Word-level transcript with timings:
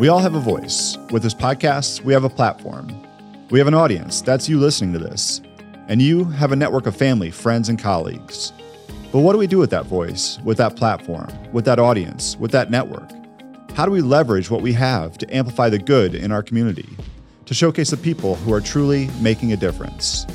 We 0.00 0.08
all 0.08 0.20
have 0.20 0.34
a 0.34 0.40
voice. 0.40 0.96
With 1.10 1.22
this 1.22 1.34
podcast, 1.34 2.04
we 2.04 2.14
have 2.14 2.24
a 2.24 2.30
platform. 2.30 2.88
We 3.50 3.58
have 3.58 3.68
an 3.68 3.74
audience. 3.74 4.22
That's 4.22 4.48
you 4.48 4.58
listening 4.58 4.94
to 4.94 4.98
this. 4.98 5.42
And 5.90 6.00
you 6.00 6.24
have 6.24 6.52
a 6.52 6.56
network 6.56 6.86
of 6.86 6.94
family, 6.94 7.32
friends, 7.32 7.68
and 7.68 7.76
colleagues. 7.76 8.52
But 9.10 9.18
what 9.18 9.32
do 9.32 9.40
we 9.40 9.48
do 9.48 9.58
with 9.58 9.70
that 9.70 9.86
voice, 9.86 10.38
with 10.44 10.56
that 10.58 10.76
platform, 10.76 11.26
with 11.52 11.64
that 11.64 11.80
audience, 11.80 12.36
with 12.36 12.52
that 12.52 12.70
network? 12.70 13.10
How 13.74 13.86
do 13.86 13.90
we 13.90 14.00
leverage 14.00 14.52
what 14.52 14.62
we 14.62 14.72
have 14.74 15.18
to 15.18 15.34
amplify 15.34 15.68
the 15.68 15.80
good 15.80 16.14
in 16.14 16.30
our 16.30 16.44
community, 16.44 16.88
to 17.44 17.54
showcase 17.54 17.90
the 17.90 17.96
people 17.96 18.36
who 18.36 18.52
are 18.52 18.60
truly 18.60 19.10
making 19.20 19.52
a 19.52 19.56
difference? 19.56 20.26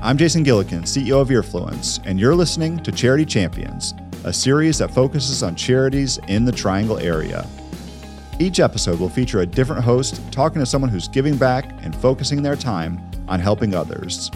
I'm 0.00 0.16
Jason 0.16 0.44
Gillikin, 0.44 0.82
CEO 0.82 1.20
of 1.20 1.26
Earfluence, 1.26 2.00
and 2.06 2.20
you're 2.20 2.36
listening 2.36 2.80
to 2.84 2.92
Charity 2.92 3.24
Champions, 3.24 3.94
a 4.22 4.32
series 4.32 4.78
that 4.78 4.94
focuses 4.94 5.42
on 5.42 5.56
charities 5.56 6.20
in 6.28 6.44
the 6.44 6.52
Triangle 6.52 7.00
area. 7.00 7.48
Each 8.38 8.60
episode 8.60 9.00
will 9.00 9.08
feature 9.08 9.40
a 9.40 9.46
different 9.46 9.82
host 9.82 10.22
talking 10.30 10.60
to 10.60 10.66
someone 10.66 10.88
who's 10.88 11.08
giving 11.08 11.36
back 11.36 11.64
and 11.82 11.96
focusing 11.96 12.44
their 12.44 12.54
time 12.54 13.00
on 13.26 13.40
helping 13.40 13.74
others. 13.74 14.30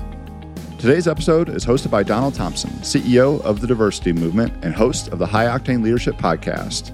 Today's 0.78 1.09
episode 1.09 1.49
is 1.49 1.66
hosted 1.66 1.91
by 1.91 2.05
Donald 2.05 2.34
Thompson, 2.34 2.71
CEO 2.83 3.41
of 3.43 3.61
the 3.61 3.66
Diversity 3.66 4.12
Movement 4.12 4.65
and 4.65 4.72
host 4.72 5.09
of 5.09 5.19
the 5.19 5.27
High 5.27 5.47
Octane 5.47 5.83
Leadership 5.83 6.15
Podcast. 6.15 6.93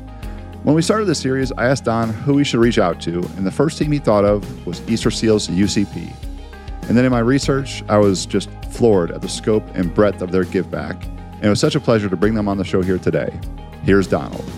When 0.62 0.75
we 0.75 0.81
started 0.81 1.05
this 1.05 1.19
series, 1.19 1.53
I 1.53 1.67
asked 1.67 1.84
Don 1.84 2.09
who 2.09 2.33
we 2.33 2.45
should 2.45 2.61
reach 2.61 2.78
out 2.78 2.99
to, 3.03 3.19
and 3.37 3.47
the 3.47 3.50
first 3.50 3.77
team 3.77 3.93
he 3.93 3.99
thought 3.99 4.25
of 4.25 4.67
was 4.67 4.81
Easterseals 4.83 5.50
UCP. 5.55 6.11
And 6.89 6.97
then 6.97 7.05
in 7.05 7.12
my 7.12 7.19
research, 7.19 7.84
I 7.87 7.99
was 7.99 8.25
just 8.25 8.49
floored 8.71 9.11
at 9.11 9.21
the 9.21 9.28
scope 9.28 9.65
and 9.75 9.95
breadth 9.95 10.22
of 10.22 10.33
their 10.33 10.45
give 10.45 10.71
back. 10.71 11.05
And 11.34 11.45
it 11.45 11.51
was 11.51 11.61
such 11.61 11.75
a 11.75 11.81
pleasure 11.81 12.09
to 12.09 12.16
bring 12.16 12.33
them 12.33 12.49
on 12.49 12.56
the 12.56 12.65
show 12.65 12.81
here 12.81 12.99
today. 12.99 13.39
Here's 13.83 14.06
Donald. 14.06 14.51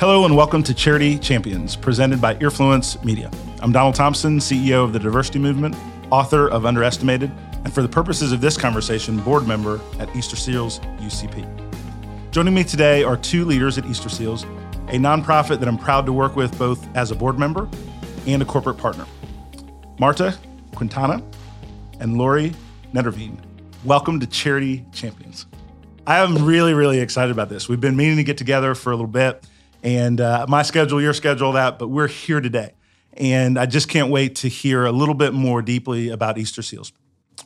Hello 0.00 0.24
and 0.24 0.36
welcome 0.36 0.64
to 0.64 0.74
Charity 0.74 1.20
Champions, 1.20 1.76
presented 1.76 2.20
by 2.20 2.34
Earfluence 2.34 3.02
Media. 3.04 3.30
I'm 3.62 3.70
Donald 3.70 3.94
Thompson, 3.94 4.40
CEO 4.40 4.82
of 4.82 4.92
the 4.92 4.98
Diversity 4.98 5.38
Movement, 5.38 5.76
author 6.10 6.48
of 6.48 6.66
Underestimated, 6.66 7.30
and 7.64 7.72
for 7.72 7.82
the 7.82 7.88
purposes 7.88 8.32
of 8.32 8.40
this 8.40 8.56
conversation, 8.56 9.18
board 9.20 9.48
member 9.48 9.80
at 9.98 10.08
Easterseals 10.10 10.80
UCP. 10.98 11.44
Joining 12.30 12.54
me 12.54 12.64
today 12.64 13.02
are 13.02 13.16
two 13.16 13.44
leaders 13.44 13.78
at 13.78 13.84
Easterseals, 13.84 14.44
a 14.88 14.98
nonprofit 14.98 15.60
that 15.60 15.68
I'm 15.68 15.78
proud 15.78 16.04
to 16.06 16.12
work 16.12 16.36
with 16.36 16.56
both 16.58 16.86
as 16.94 17.10
a 17.10 17.14
board 17.14 17.38
member 17.38 17.68
and 18.26 18.42
a 18.42 18.44
corporate 18.44 18.76
partner. 18.76 19.06
Marta 19.98 20.36
Quintana 20.74 21.22
and 22.00 22.18
Laurie 22.18 22.52
Nederveen. 22.92 23.38
Welcome 23.84 24.20
to 24.20 24.26
Charity 24.26 24.84
Champions. 24.92 25.46
I 26.06 26.18
am 26.18 26.44
really, 26.44 26.74
really 26.74 27.00
excited 27.00 27.30
about 27.30 27.48
this. 27.48 27.68
We've 27.68 27.80
been 27.80 27.96
meaning 27.96 28.16
to 28.16 28.24
get 28.24 28.36
together 28.36 28.74
for 28.74 28.90
a 28.90 28.96
little 28.96 29.06
bit 29.06 29.46
and 29.82 30.20
uh, 30.20 30.46
my 30.48 30.62
schedule, 30.62 31.00
your 31.00 31.12
schedule, 31.12 31.52
that, 31.52 31.78
but 31.78 31.88
we're 31.88 32.08
here 32.08 32.40
today. 32.40 32.72
And 33.12 33.58
I 33.58 33.66
just 33.66 33.88
can't 33.88 34.10
wait 34.10 34.36
to 34.36 34.48
hear 34.48 34.86
a 34.86 34.92
little 34.92 35.14
bit 35.14 35.34
more 35.34 35.62
deeply 35.62 36.08
about 36.08 36.36
Easterseals. 36.36 36.90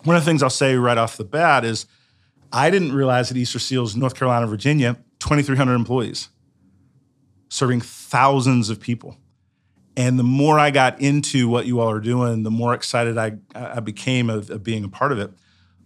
One 0.04 0.16
of 0.16 0.22
the 0.22 0.26
things 0.26 0.42
I'll 0.42 0.50
say 0.50 0.76
right 0.76 0.98
off 0.98 1.16
the 1.16 1.24
bat 1.24 1.64
is 1.64 1.86
I 2.52 2.70
didn't 2.70 2.92
realize 2.92 3.28
that 3.28 3.36
Easterseals, 3.36 3.96
North 3.96 4.14
Carolina, 4.14 4.46
Virginia, 4.46 4.96
2,300 5.18 5.74
employees, 5.74 6.28
serving 7.48 7.80
thousands 7.80 8.70
of 8.70 8.80
people. 8.80 9.16
And 9.96 10.18
the 10.18 10.24
more 10.24 10.58
I 10.58 10.70
got 10.70 11.00
into 11.00 11.48
what 11.48 11.66
you 11.66 11.80
all 11.80 11.90
are 11.90 12.00
doing, 12.00 12.44
the 12.44 12.50
more 12.50 12.72
excited 12.72 13.18
I, 13.18 13.38
I 13.54 13.80
became 13.80 14.30
of, 14.30 14.48
of 14.48 14.62
being 14.62 14.84
a 14.84 14.88
part 14.88 15.10
of 15.10 15.18
it. 15.18 15.32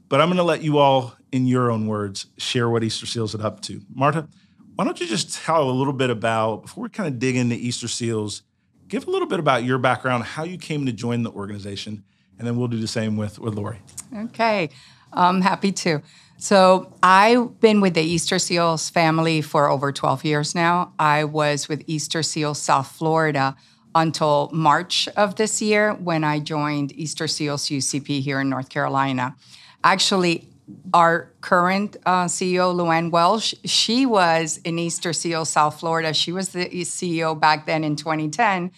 But 0.08 0.20
I'm 0.20 0.28
going 0.28 0.36
to 0.36 0.42
let 0.42 0.62
you 0.62 0.76
all, 0.76 1.14
in 1.32 1.46
your 1.46 1.70
own 1.70 1.86
words, 1.86 2.26
share 2.36 2.68
what 2.68 2.82
Easterseals 2.82 3.34
is 3.34 3.36
up 3.36 3.62
to. 3.62 3.80
Marta, 3.94 4.28
why 4.74 4.84
don't 4.84 5.00
you 5.00 5.06
just 5.06 5.42
tell 5.42 5.68
a 5.68 5.72
little 5.72 5.94
bit 5.94 6.10
about, 6.10 6.62
before 6.62 6.84
we 6.84 6.90
kind 6.90 7.08
of 7.08 7.18
dig 7.18 7.36
into 7.36 7.56
Easterseals, 7.56 8.42
give 8.88 9.08
a 9.08 9.10
little 9.10 9.26
bit 9.26 9.40
about 9.40 9.64
your 9.64 9.78
background, 9.78 10.24
how 10.24 10.44
you 10.44 10.58
came 10.58 10.84
to 10.84 10.92
join 10.92 11.22
the 11.22 11.30
organization, 11.30 12.04
and 12.42 12.48
then 12.48 12.56
we'll 12.56 12.66
do 12.66 12.80
the 12.80 12.88
same 12.88 13.16
with, 13.16 13.38
with 13.38 13.54
Laurie. 13.54 13.78
Okay, 14.12 14.69
I'm 15.12 15.42
happy 15.42 15.70
to. 15.70 16.03
So 16.38 16.92
I've 17.00 17.60
been 17.60 17.80
with 17.80 17.94
the 17.94 18.16
Easterseals 18.16 18.91
family 18.91 19.42
for 19.42 19.70
over 19.70 19.92
12 19.92 20.25
years 20.25 20.52
now. 20.52 20.92
I 20.98 21.22
was 21.22 21.69
with 21.69 21.86
Easterseals 21.86 22.56
South 22.56 22.91
Florida 22.91 23.54
until 23.94 24.50
March 24.52 25.06
of 25.16 25.36
this 25.36 25.62
year 25.62 25.94
when 25.94 26.25
I 26.25 26.41
joined 26.41 26.92
Easterseals 26.94 27.70
UCP 27.70 28.20
here 28.22 28.41
in 28.41 28.48
North 28.48 28.70
Carolina. 28.70 29.36
Actually, 29.84 30.48
our 30.92 31.31
current 31.42 31.97
uh, 32.04 32.25
CEO, 32.25 32.75
Luanne 32.75 33.12
Welch, 33.12 33.54
she 33.64 34.04
was 34.04 34.58
in 34.64 34.81
Easter 34.81 35.12
Seal, 35.12 35.44
South 35.44 35.78
Florida. 35.78 36.12
She 36.12 36.32
was 36.32 36.48
the 36.48 36.66
CEO 36.66 37.38
back 37.38 37.66
then 37.66 37.84
in 37.84 37.94
2010, 37.94 38.72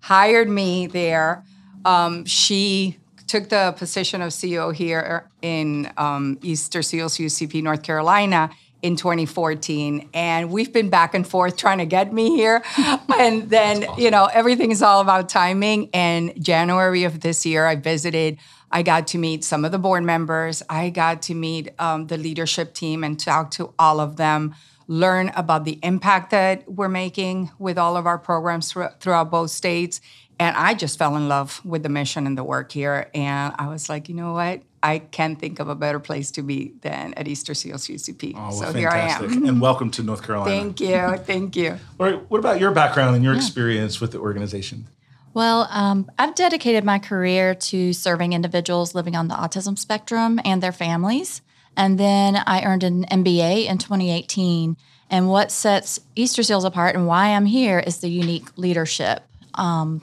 hired 0.00 0.48
me 0.48 0.86
there. 0.86 1.44
Um, 1.84 2.24
she 2.24 2.99
took 3.30 3.48
the 3.48 3.74
position 3.78 4.22
of 4.22 4.30
CEO 4.30 4.74
here 4.74 5.28
in 5.40 5.90
um, 5.96 6.36
Easterseals 6.42 7.18
UCP, 7.24 7.62
North 7.62 7.82
Carolina 7.82 8.50
in 8.82 8.96
2014 8.96 10.08
and 10.14 10.50
we've 10.50 10.72
been 10.72 10.88
back 10.88 11.12
and 11.14 11.28
forth 11.28 11.54
trying 11.54 11.76
to 11.76 11.84
get 11.84 12.14
me 12.14 12.30
here 12.30 12.62
and 13.18 13.50
then 13.50 13.84
awesome. 13.84 14.02
you 14.02 14.10
know 14.10 14.24
everything 14.32 14.70
is 14.70 14.80
all 14.80 15.02
about 15.02 15.28
timing 15.28 15.90
and 15.92 16.32
january 16.42 17.04
of 17.04 17.20
this 17.20 17.44
year 17.44 17.66
i 17.66 17.76
visited 17.76 18.38
I 18.72 18.82
got 18.82 19.08
to 19.08 19.18
meet 19.18 19.42
some 19.42 19.64
of 19.64 19.72
the 19.72 19.78
board 19.78 20.04
members. 20.04 20.62
I 20.68 20.90
got 20.90 21.22
to 21.22 21.34
meet 21.34 21.70
um, 21.80 22.06
the 22.06 22.16
leadership 22.16 22.72
team 22.72 23.02
and 23.02 23.18
talk 23.18 23.50
to 23.52 23.74
all 23.78 23.98
of 23.98 24.16
them, 24.16 24.54
learn 24.86 25.30
about 25.34 25.64
the 25.64 25.78
impact 25.82 26.30
that 26.30 26.70
we're 26.70 26.88
making 26.88 27.50
with 27.58 27.78
all 27.78 27.96
of 27.96 28.06
our 28.06 28.18
programs 28.18 28.72
throughout 28.72 29.30
both 29.30 29.50
states. 29.50 30.00
And 30.40 30.56
I 30.56 30.72
just 30.72 30.98
fell 30.98 31.16
in 31.16 31.28
love 31.28 31.60
with 31.66 31.82
the 31.82 31.90
mission 31.90 32.26
and 32.26 32.36
the 32.36 32.42
work 32.42 32.72
here. 32.72 33.10
And 33.12 33.54
I 33.58 33.68
was 33.68 33.90
like, 33.90 34.08
you 34.08 34.14
know 34.14 34.32
what? 34.32 34.62
I 34.82 35.00
can't 35.00 35.38
think 35.38 35.58
of 35.60 35.68
a 35.68 35.74
better 35.74 36.00
place 36.00 36.30
to 36.30 36.42
be 36.42 36.72
than 36.80 37.12
at 37.12 37.26
Easterseals 37.26 37.90
UCP. 37.94 38.32
Oh, 38.34 38.38
well, 38.38 38.52
so 38.52 38.72
fantastic. 38.72 39.28
here 39.28 39.38
I 39.38 39.42
am. 39.42 39.46
and 39.46 39.60
welcome 39.60 39.90
to 39.90 40.02
North 40.02 40.22
Carolina. 40.22 40.50
Thank 40.50 40.80
you. 40.80 41.16
Thank 41.18 41.56
you. 41.56 41.78
All 41.98 42.06
right. 42.06 42.30
What 42.30 42.38
about 42.38 42.58
your 42.58 42.70
background 42.70 43.16
and 43.16 43.22
your 43.22 43.34
yeah. 43.34 43.40
experience 43.40 44.00
with 44.00 44.12
the 44.12 44.18
organization? 44.18 44.86
Well, 45.34 45.68
um, 45.70 46.10
I've 46.18 46.34
dedicated 46.34 46.84
my 46.84 46.98
career 46.98 47.54
to 47.54 47.92
serving 47.92 48.32
individuals 48.32 48.94
living 48.94 49.16
on 49.16 49.28
the 49.28 49.34
autism 49.34 49.78
spectrum 49.78 50.40
and 50.42 50.62
their 50.62 50.72
families. 50.72 51.42
And 51.76 52.00
then 52.00 52.36
I 52.46 52.62
earned 52.64 52.82
an 52.82 53.04
MBA 53.04 53.66
in 53.66 53.76
2018. 53.76 54.78
And 55.10 55.28
what 55.28 55.52
sets 55.52 56.00
Easterseals 56.16 56.64
apart 56.64 56.96
and 56.96 57.06
why 57.06 57.34
I'm 57.34 57.44
here 57.44 57.78
is 57.78 57.98
the 57.98 58.08
unique 58.08 58.56
leadership. 58.56 59.22
Um, 59.54 60.02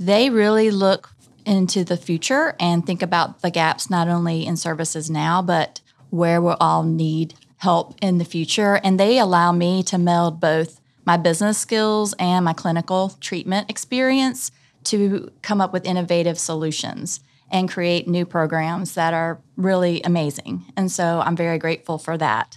they 0.00 0.30
really 0.30 0.70
look 0.70 1.10
into 1.44 1.84
the 1.84 1.96
future 1.96 2.56
and 2.58 2.84
think 2.84 3.02
about 3.02 3.42
the 3.42 3.50
gaps 3.50 3.90
not 3.90 4.08
only 4.08 4.46
in 4.46 4.56
services 4.56 5.10
now, 5.10 5.42
but 5.42 5.80
where 6.08 6.40
we'll 6.40 6.56
all 6.58 6.82
need 6.82 7.34
help 7.58 7.94
in 8.00 8.18
the 8.18 8.24
future. 8.24 8.80
And 8.82 8.98
they 8.98 9.18
allow 9.18 9.52
me 9.52 9.82
to 9.84 9.98
meld 9.98 10.40
both 10.40 10.80
my 11.04 11.18
business 11.18 11.58
skills 11.58 12.14
and 12.18 12.44
my 12.44 12.54
clinical 12.54 13.10
treatment 13.20 13.70
experience 13.70 14.50
to 14.84 15.30
come 15.42 15.60
up 15.60 15.72
with 15.72 15.84
innovative 15.84 16.38
solutions 16.38 17.20
and 17.50 17.70
create 17.70 18.08
new 18.08 18.24
programs 18.24 18.94
that 18.94 19.12
are 19.12 19.40
really 19.56 20.00
amazing. 20.02 20.64
And 20.76 20.90
so 20.90 21.20
I'm 21.24 21.36
very 21.36 21.58
grateful 21.58 21.98
for 21.98 22.16
that. 22.16 22.56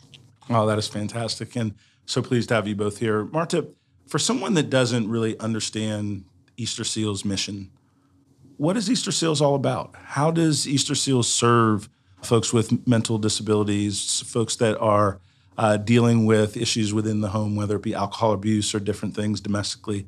Oh, 0.50 0.66
that 0.66 0.78
is 0.78 0.88
fantastic. 0.88 1.56
And 1.56 1.74
so 2.06 2.22
pleased 2.22 2.50
to 2.50 2.56
have 2.56 2.68
you 2.68 2.76
both 2.76 3.00
here. 3.00 3.26
Marta, 3.26 3.68
for 4.08 4.20
someone 4.20 4.54
that 4.54 4.70
doesn't 4.70 5.10
really 5.10 5.38
understand 5.40 6.26
Easterseals' 6.58 7.26
mission, 7.26 7.72
what 8.58 8.78
is 8.78 8.90
Easterseals 8.90 9.42
all 9.42 9.56
about? 9.56 9.96
How 9.96 10.32
does 10.32 10.66
Easterseals 10.66 11.26
serve 11.26 11.90
folks 12.22 12.54
with 12.54 12.88
mental 12.88 13.18
disabilities, 13.18 14.22
folks 14.26 14.56
that 14.58 14.78
are 14.78 15.20
uh, 15.58 15.78
dealing 15.78 16.26
with 16.26 16.58
issues 16.58 16.94
within 16.94 17.22
the 17.22 17.30
home, 17.30 17.56
whether 17.56 17.76
it 17.76 17.82
be 17.82 17.94
alcohol 17.94 18.32
abuse 18.34 18.74
or 18.74 18.80
different 18.80 19.16
things 19.16 19.42
domestically? 19.42 20.08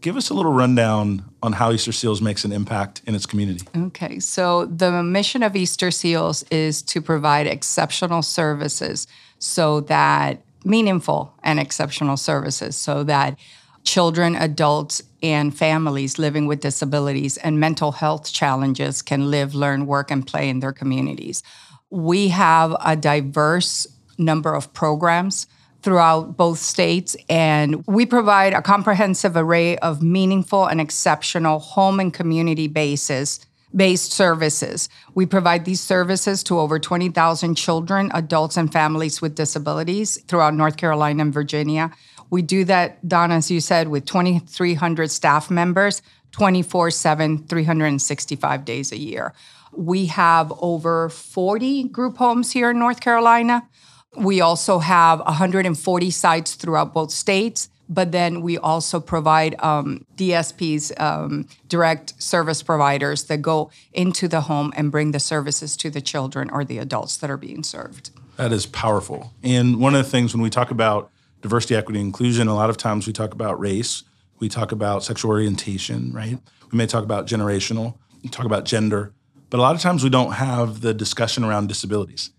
Give 0.00 0.16
us 0.16 0.30
a 0.30 0.34
little 0.34 0.52
rundown 0.52 1.24
on 1.42 1.52
how 1.52 1.72
Easterseals 1.72 2.20
makes 2.20 2.44
an 2.44 2.50
impact 2.50 3.02
in 3.06 3.14
its 3.14 3.24
community. 3.24 3.64
Okay, 3.76 4.18
so 4.18 4.66
the 4.66 5.02
mission 5.02 5.44
of 5.44 5.52
Easterseals 5.52 6.44
is 6.50 6.82
to 6.82 7.00
provide 7.00 7.46
exceptional 7.46 8.22
services 8.22 9.06
so 9.38 9.80
that 9.82 10.42
meaningful 10.64 11.34
and 11.42 11.60
exceptional 11.60 12.16
services 12.16 12.76
so 12.76 13.04
that 13.04 13.36
children, 13.84 14.34
adults, 14.36 15.02
and 15.22 15.56
families 15.56 16.18
living 16.18 16.46
with 16.46 16.60
disabilities 16.60 17.36
and 17.38 17.60
mental 17.60 17.92
health 17.92 18.32
challenges 18.32 19.02
can 19.02 19.30
live, 19.30 19.54
learn, 19.54 19.86
work, 19.86 20.10
and 20.10 20.26
play 20.26 20.48
in 20.48 20.60
their 20.60 20.72
communities. 20.72 21.42
We 21.90 22.28
have 22.28 22.76
a 22.84 22.96
diverse 22.96 23.86
number 24.18 24.54
of 24.54 24.72
programs 24.72 25.46
throughout 25.82 26.36
both 26.36 26.58
states. 26.58 27.16
And 27.28 27.84
we 27.86 28.06
provide 28.06 28.54
a 28.54 28.62
comprehensive 28.62 29.36
array 29.36 29.76
of 29.78 30.02
meaningful 30.02 30.66
and 30.66 30.80
exceptional 30.80 31.58
home 31.58 32.00
and 32.00 32.12
community 32.12 32.68
bases 32.68 33.44
based 33.74 34.12
services. 34.12 34.88
We 35.14 35.24
provide 35.24 35.64
these 35.64 35.80
services 35.80 36.42
to 36.44 36.58
over 36.58 36.78
20,000 36.78 37.54
children, 37.54 38.10
adults, 38.12 38.58
and 38.58 38.70
families 38.70 39.22
with 39.22 39.34
disabilities 39.34 40.20
throughout 40.28 40.54
North 40.54 40.76
Carolina 40.76 41.22
and 41.22 41.32
Virginia. 41.32 41.90
We 42.32 42.40
do 42.40 42.64
that, 42.64 43.06
Don, 43.06 43.30
as 43.30 43.50
you 43.50 43.60
said, 43.60 43.88
with 43.88 44.06
2,300 44.06 45.10
staff 45.10 45.50
members, 45.50 46.00
24 46.30 46.90
7, 46.90 47.46
365 47.46 48.64
days 48.64 48.90
a 48.90 48.98
year. 48.98 49.34
We 49.70 50.06
have 50.06 50.50
over 50.62 51.10
40 51.10 51.88
group 51.88 52.16
homes 52.16 52.50
here 52.50 52.70
in 52.70 52.78
North 52.78 53.02
Carolina. 53.02 53.68
We 54.16 54.40
also 54.40 54.78
have 54.78 55.20
140 55.20 56.10
sites 56.10 56.54
throughout 56.54 56.94
both 56.94 57.10
states, 57.10 57.68
but 57.86 58.12
then 58.12 58.40
we 58.40 58.56
also 58.56 58.98
provide 58.98 59.54
um, 59.62 60.06
DSPs, 60.16 60.98
um, 60.98 61.46
direct 61.68 62.14
service 62.22 62.62
providers, 62.62 63.24
that 63.24 63.42
go 63.42 63.70
into 63.92 64.26
the 64.26 64.40
home 64.40 64.72
and 64.74 64.90
bring 64.90 65.10
the 65.10 65.20
services 65.20 65.76
to 65.76 65.90
the 65.90 66.00
children 66.00 66.48
or 66.48 66.64
the 66.64 66.78
adults 66.78 67.18
that 67.18 67.28
are 67.28 67.36
being 67.36 67.62
served. 67.62 68.08
That 68.38 68.52
is 68.52 68.64
powerful. 68.64 69.34
And 69.42 69.78
one 69.78 69.94
of 69.94 70.02
the 70.02 70.10
things 70.10 70.32
when 70.32 70.42
we 70.42 70.48
talk 70.48 70.70
about 70.70 71.11
diversity, 71.42 71.76
equity, 71.76 72.00
inclusion, 72.00 72.48
a 72.48 72.54
lot 72.54 72.70
of 72.70 72.76
times 72.76 73.06
we 73.06 73.12
talk 73.12 73.34
about 73.34 73.60
race, 73.60 74.04
we 74.38 74.48
talk 74.48 74.72
about 74.72 75.04
sexual 75.04 75.30
orientation, 75.30 76.12
right? 76.12 76.38
We 76.70 76.78
may 76.78 76.86
talk 76.86 77.04
about 77.04 77.26
generational, 77.26 77.98
we 78.22 78.30
talk 78.30 78.46
about 78.46 78.64
gender, 78.64 79.12
but 79.50 79.58
a 79.58 79.62
lot 79.62 79.74
of 79.74 79.82
times 79.82 80.02
we 80.02 80.10
don't 80.10 80.32
have 80.32 80.80
the 80.80 80.94
discussion 80.94 81.44
around 81.44 81.68
disabilities. 81.68 82.30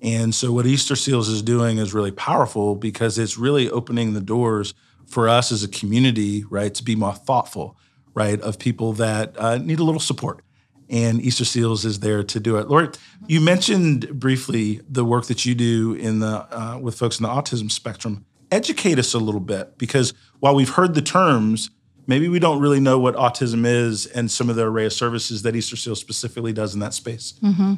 And 0.00 0.34
so, 0.34 0.52
what 0.52 0.66
Easterseals 0.66 1.28
is 1.28 1.42
doing 1.42 1.78
is 1.78 1.94
really 1.94 2.10
powerful 2.10 2.74
because 2.74 3.18
it's 3.18 3.38
really 3.38 3.70
opening 3.70 4.14
the 4.14 4.20
doors 4.20 4.74
for 5.06 5.28
us 5.28 5.52
as 5.52 5.62
a 5.62 5.68
community, 5.68 6.44
right, 6.44 6.74
to 6.74 6.82
be 6.82 6.96
more 6.96 7.12
thoughtful, 7.12 7.76
right, 8.14 8.40
of 8.40 8.58
people 8.58 8.94
that 8.94 9.38
uh, 9.38 9.58
need 9.58 9.78
a 9.78 9.84
little 9.84 10.00
support. 10.00 10.42
And 10.88 11.20
Easterseals 11.20 11.84
is 11.84 12.00
there 12.00 12.22
to 12.24 12.40
do 12.40 12.56
it. 12.56 12.68
Laurie, 12.68 12.88
you 13.26 13.40
mentioned 13.40 14.18
briefly 14.18 14.80
the 14.88 15.04
work 15.04 15.26
that 15.26 15.46
you 15.46 15.54
do 15.54 15.94
in 15.94 16.18
the 16.18 16.46
uh, 16.50 16.78
with 16.78 16.98
folks 16.98 17.18
in 17.18 17.22
the 17.22 17.28
autism 17.28 17.70
spectrum. 17.70 18.24
Educate 18.52 18.98
us 18.98 19.14
a 19.14 19.18
little 19.18 19.40
bit 19.40 19.78
because 19.78 20.14
while 20.40 20.54
we've 20.54 20.68
heard 20.68 20.94
the 20.94 21.02
terms, 21.02 21.70
maybe 22.06 22.28
we 22.28 22.38
don't 22.38 22.60
really 22.60 22.80
know 22.80 22.98
what 22.98 23.16
autism 23.16 23.64
is 23.64 24.06
and 24.06 24.30
some 24.30 24.50
of 24.50 24.56
the 24.56 24.64
array 24.64 24.86
of 24.86 24.92
services 24.92 25.42
that 25.42 25.54
Easterseals 25.54 25.96
specifically 25.96 26.52
does 26.52 26.74
in 26.74 26.80
that 26.80 26.94
space. 26.94 27.34
Mm-hmm. 27.42 27.74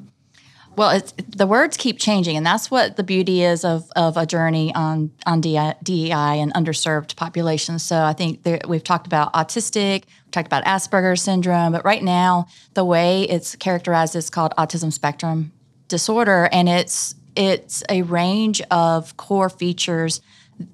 Well, 0.76 1.00
the 1.28 1.46
words 1.46 1.76
keep 1.76 2.00
changing, 2.00 2.36
and 2.36 2.44
that's 2.44 2.70
what 2.70 2.96
the 2.96 3.04
beauty 3.04 3.42
is 3.42 3.64
of, 3.64 3.88
of 3.94 4.16
a 4.16 4.26
journey 4.26 4.74
on 4.74 5.12
on 5.24 5.40
DEI, 5.40 6.40
and 6.40 6.52
underserved 6.54 7.14
populations. 7.14 7.84
So 7.84 8.02
I 8.02 8.12
think 8.12 8.42
there, 8.42 8.58
we've 8.66 8.82
talked 8.82 9.06
about 9.06 9.32
autistic, 9.34 10.04
we've 10.24 10.32
talked 10.32 10.48
about 10.48 10.64
Asperger's 10.64 11.22
syndrome, 11.22 11.72
but 11.72 11.84
right 11.84 12.02
now 12.02 12.48
the 12.74 12.84
way 12.84 13.22
it's 13.22 13.54
characterized 13.54 14.16
is 14.16 14.30
called 14.30 14.52
autism 14.58 14.92
spectrum 14.92 15.52
disorder, 15.86 16.48
and 16.50 16.68
it's 16.68 17.14
it's 17.36 17.84
a 17.88 18.02
range 18.02 18.60
of 18.70 19.16
core 19.16 19.48
features 19.48 20.20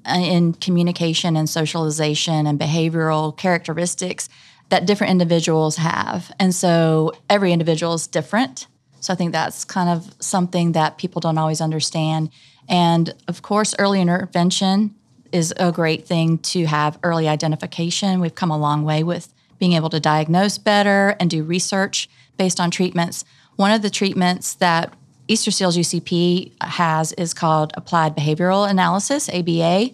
Uh, 0.07 0.19
in 0.19 0.53
communication 0.55 1.37
and 1.37 1.49
socialization 1.49 2.47
and 2.47 2.59
behavioral 2.59 3.37
characteristics 3.37 4.29
that 4.69 4.87
different 4.87 5.11
individuals 5.11 5.77
have, 5.77 6.31
and 6.39 6.55
so 6.55 7.13
every 7.29 7.53
individual 7.53 7.95
is 7.95 8.07
different 8.07 8.67
so 9.01 9.15
I 9.15 9.17
think 9.17 9.33
that's 9.33 9.65
kind 9.65 9.89
of 9.89 10.15
something 10.21 10.73
that 10.73 10.99
people 10.99 11.21
don't 11.21 11.39
always 11.39 11.61
understand. 11.61 12.31
And 12.69 13.15
of 13.27 13.43
course, 13.43 13.75
early 13.79 14.01
intervention 14.01 14.95
is 15.33 15.53
a 15.57 15.73
great 15.73 16.07
thing 16.07 16.39
to 16.39 16.67
have 16.67 16.99
early 17.03 17.27
identification. 17.27 18.21
We've 18.21 18.35
come 18.35 18.51
a 18.51 18.59
long 18.59 18.85
way 18.85 19.03
with 19.03 19.33
being 19.59 19.73
able 19.73 19.91
to 19.91 20.01
diagnose 20.01 20.59
better 20.59 21.17
and 21.19 21.31
do 21.31 21.43
research 21.43 22.09
based 22.37 22.61
on 22.61 22.71
treatments. 22.71 23.25
One 23.57 23.73
of 23.73 23.83
the 23.83 23.91
treatments 23.91 24.55
that 24.55 24.93
Easterseals 25.31 25.79
UCP 25.79 26.51
has 26.61 27.13
is 27.13 27.33
called 27.33 27.73
Applied 27.77 28.17
Behavioral 28.17 28.69
Analysis, 28.69 29.29
ABA. 29.29 29.91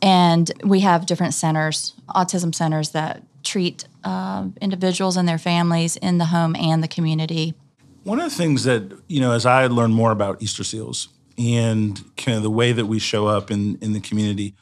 And 0.00 0.50
we 0.64 0.80
have 0.80 1.04
different 1.04 1.34
centers, 1.34 1.92
autism 2.08 2.54
centers 2.54 2.90
that 2.90 3.22
treat 3.44 3.86
uh, 4.02 4.46
individuals 4.62 5.18
and 5.18 5.28
their 5.28 5.36
families 5.36 5.96
in 5.96 6.16
the 6.16 6.26
home 6.26 6.56
and 6.56 6.82
the 6.82 6.88
community. 6.88 7.52
One 8.04 8.18
of 8.18 8.30
the 8.30 8.34
things 8.34 8.64
that, 8.64 8.98
you 9.08 9.20
know, 9.20 9.32
as 9.32 9.44
I 9.44 9.66
learn 9.66 9.92
more 9.92 10.10
about 10.10 10.40
Easterseals 10.40 11.08
and 11.36 12.02
kind 12.16 12.38
of 12.38 12.42
the 12.42 12.50
way 12.50 12.72
that 12.72 12.86
we 12.86 12.98
show 12.98 13.26
up 13.26 13.50
in, 13.50 13.76
in 13.82 13.92
the 13.92 14.00
community, 14.00 14.54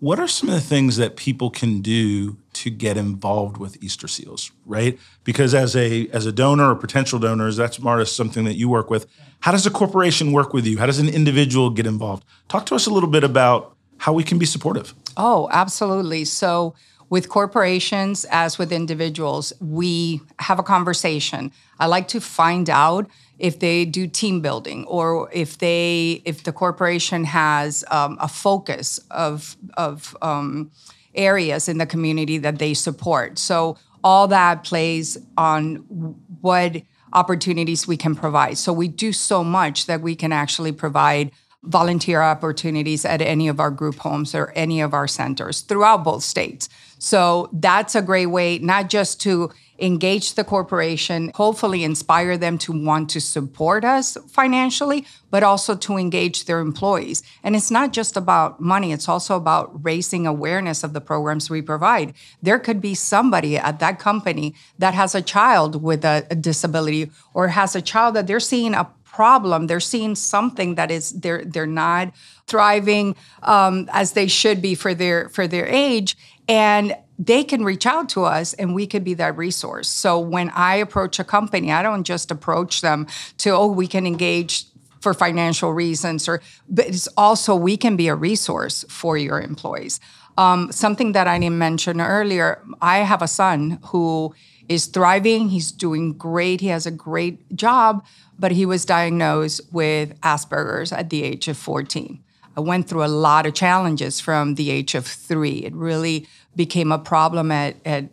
what 0.00 0.18
are 0.18 0.26
some 0.26 0.48
of 0.48 0.56
the 0.56 0.60
things 0.60 0.96
that 0.96 1.14
people 1.14 1.50
can 1.50 1.82
do 1.82 2.36
to 2.58 2.70
get 2.70 2.96
involved 2.96 3.56
with 3.56 3.80
Easterseals, 3.80 4.50
right? 4.66 4.98
Because 5.24 5.54
as 5.54 5.76
a 5.76 6.08
as 6.08 6.26
a 6.26 6.32
donor 6.32 6.70
or 6.70 6.74
potential 6.74 7.18
donors, 7.18 7.56
that's 7.56 7.78
Marta 7.80 8.06
something 8.06 8.44
that 8.44 8.54
you 8.54 8.68
work 8.68 8.90
with. 8.90 9.06
How 9.40 9.52
does 9.52 9.66
a 9.66 9.70
corporation 9.70 10.32
work 10.32 10.52
with 10.52 10.66
you? 10.66 10.78
How 10.78 10.86
does 10.86 10.98
an 10.98 11.08
individual 11.08 11.70
get 11.70 11.86
involved? 11.86 12.24
Talk 12.48 12.66
to 12.66 12.74
us 12.74 12.86
a 12.86 12.90
little 12.90 13.08
bit 13.08 13.24
about 13.24 13.76
how 13.98 14.12
we 14.12 14.24
can 14.24 14.38
be 14.38 14.46
supportive. 14.46 14.94
Oh, 15.16 15.48
absolutely. 15.52 16.24
So 16.24 16.74
with 17.10 17.28
corporations 17.28 18.24
as 18.30 18.58
with 18.58 18.72
individuals, 18.72 19.52
we 19.60 20.20
have 20.40 20.58
a 20.58 20.62
conversation. 20.62 21.52
I 21.78 21.86
like 21.86 22.08
to 22.08 22.20
find 22.20 22.68
out 22.68 23.08
if 23.38 23.60
they 23.60 23.84
do 23.84 24.06
team 24.06 24.40
building 24.40 24.84
or 24.86 25.30
if 25.32 25.58
they 25.58 26.22
if 26.24 26.42
the 26.42 26.52
corporation 26.52 27.24
has 27.24 27.84
um, 27.90 28.18
a 28.20 28.28
focus 28.28 28.98
of 29.10 29.56
of 29.76 30.16
um, 30.22 30.70
areas 31.14 31.68
in 31.68 31.78
the 31.78 31.86
community 31.86 32.38
that 32.38 32.58
they 32.58 32.74
support. 32.74 33.38
So 33.38 33.76
all 34.04 34.28
that 34.28 34.64
plays 34.64 35.18
on 35.36 35.76
what 36.40 36.82
opportunities 37.12 37.88
we 37.88 37.96
can 37.96 38.14
provide. 38.14 38.58
So 38.58 38.72
we 38.72 38.88
do 38.88 39.12
so 39.12 39.42
much 39.42 39.86
that 39.86 40.00
we 40.00 40.14
can 40.14 40.32
actually 40.32 40.72
provide 40.72 41.32
volunteer 41.64 42.22
opportunities 42.22 43.04
at 43.04 43.20
any 43.20 43.48
of 43.48 43.58
our 43.58 43.70
group 43.70 43.96
homes 43.96 44.34
or 44.34 44.52
any 44.54 44.80
of 44.80 44.94
our 44.94 45.08
centers 45.08 45.62
throughout 45.62 46.04
both 46.04 46.22
states. 46.22 46.68
So 46.98 47.48
that's 47.52 47.94
a 47.94 48.02
great 48.02 48.26
way, 48.26 48.58
not 48.58 48.88
just 48.88 49.20
to 49.22 49.50
engage 49.78 50.34
the 50.34 50.44
corporation, 50.44 51.30
hopefully 51.34 51.84
inspire 51.84 52.36
them 52.36 52.58
to 52.58 52.72
want 52.72 53.10
to 53.10 53.20
support 53.20 53.84
us 53.84 54.16
financially, 54.28 55.06
but 55.30 55.42
also 55.42 55.76
to 55.76 55.96
engage 55.96 56.44
their 56.46 56.60
employees. 56.60 57.22
And 57.42 57.54
it's 57.54 57.70
not 57.70 57.92
just 57.92 58.16
about 58.16 58.60
money, 58.60 58.92
it's 58.92 59.08
also 59.08 59.36
about 59.36 59.84
raising 59.84 60.26
awareness 60.26 60.82
of 60.82 60.92
the 60.92 61.00
programs 61.00 61.48
we 61.48 61.62
provide. 61.62 62.14
There 62.42 62.58
could 62.58 62.80
be 62.80 62.94
somebody 62.94 63.56
at 63.56 63.78
that 63.78 63.98
company 63.98 64.54
that 64.78 64.94
has 64.94 65.14
a 65.14 65.22
child 65.22 65.82
with 65.82 66.04
a, 66.04 66.26
a 66.30 66.34
disability 66.34 67.10
or 67.34 67.48
has 67.48 67.76
a 67.76 67.82
child 67.82 68.16
that 68.16 68.26
they're 68.26 68.40
seeing 68.40 68.74
a 68.74 68.90
problem. 69.04 69.66
They're 69.66 69.80
seeing 69.80 70.14
something 70.14 70.76
that 70.76 70.90
is 70.90 71.10
they're 71.10 71.44
they're 71.44 71.66
not 71.66 72.12
thriving 72.46 73.16
um, 73.42 73.88
as 73.92 74.12
they 74.12 74.28
should 74.28 74.62
be 74.62 74.74
for 74.74 74.94
their 74.94 75.28
for 75.30 75.48
their 75.48 75.66
age, 75.66 76.16
and 76.46 76.96
they 77.18 77.42
can 77.42 77.64
reach 77.64 77.84
out 77.84 78.08
to 78.10 78.24
us 78.24 78.54
and 78.54 78.74
we 78.74 78.86
could 78.86 79.02
be 79.02 79.14
that 79.14 79.36
resource. 79.36 79.88
So 79.88 80.18
when 80.18 80.50
I 80.50 80.76
approach 80.76 81.18
a 81.18 81.24
company, 81.24 81.72
I 81.72 81.82
don't 81.82 82.04
just 82.04 82.30
approach 82.30 82.80
them 82.80 83.06
to, 83.38 83.50
oh, 83.50 83.66
we 83.66 83.88
can 83.88 84.06
engage 84.06 84.64
for 85.00 85.14
financial 85.14 85.72
reasons, 85.72 86.28
or 86.28 86.40
but 86.68 86.86
it's 86.86 87.08
also 87.16 87.54
we 87.54 87.76
can 87.76 87.96
be 87.96 88.08
a 88.08 88.14
resource 88.14 88.84
for 88.88 89.16
your 89.16 89.40
employees. 89.40 90.00
Um, 90.36 90.70
something 90.72 91.12
that 91.12 91.26
I 91.26 91.38
didn't 91.38 91.58
mention 91.58 92.00
earlier, 92.00 92.62
I 92.80 92.98
have 92.98 93.22
a 93.22 93.28
son 93.28 93.78
who 93.86 94.34
is 94.68 94.86
thriving. 94.86 95.48
He's 95.48 95.72
doing 95.72 96.12
great. 96.12 96.60
He 96.60 96.68
has 96.68 96.86
a 96.86 96.90
great 96.90 97.56
job, 97.56 98.04
but 98.38 98.52
he 98.52 98.66
was 98.66 98.84
diagnosed 98.84 99.60
with 99.72 100.20
Asperger's 100.20 100.92
at 100.92 101.10
the 101.10 101.22
age 101.22 101.48
of 101.48 101.56
14. 101.56 102.22
I 102.56 102.60
went 102.60 102.88
through 102.88 103.04
a 103.04 103.06
lot 103.06 103.46
of 103.46 103.54
challenges 103.54 104.20
from 104.20 104.56
the 104.56 104.70
age 104.70 104.94
of 104.94 105.06
three. 105.06 105.58
It 105.58 105.74
really 105.74 106.26
became 106.58 106.92
a 106.92 106.98
problem 106.98 107.50
at, 107.50 107.76
at 107.86 108.10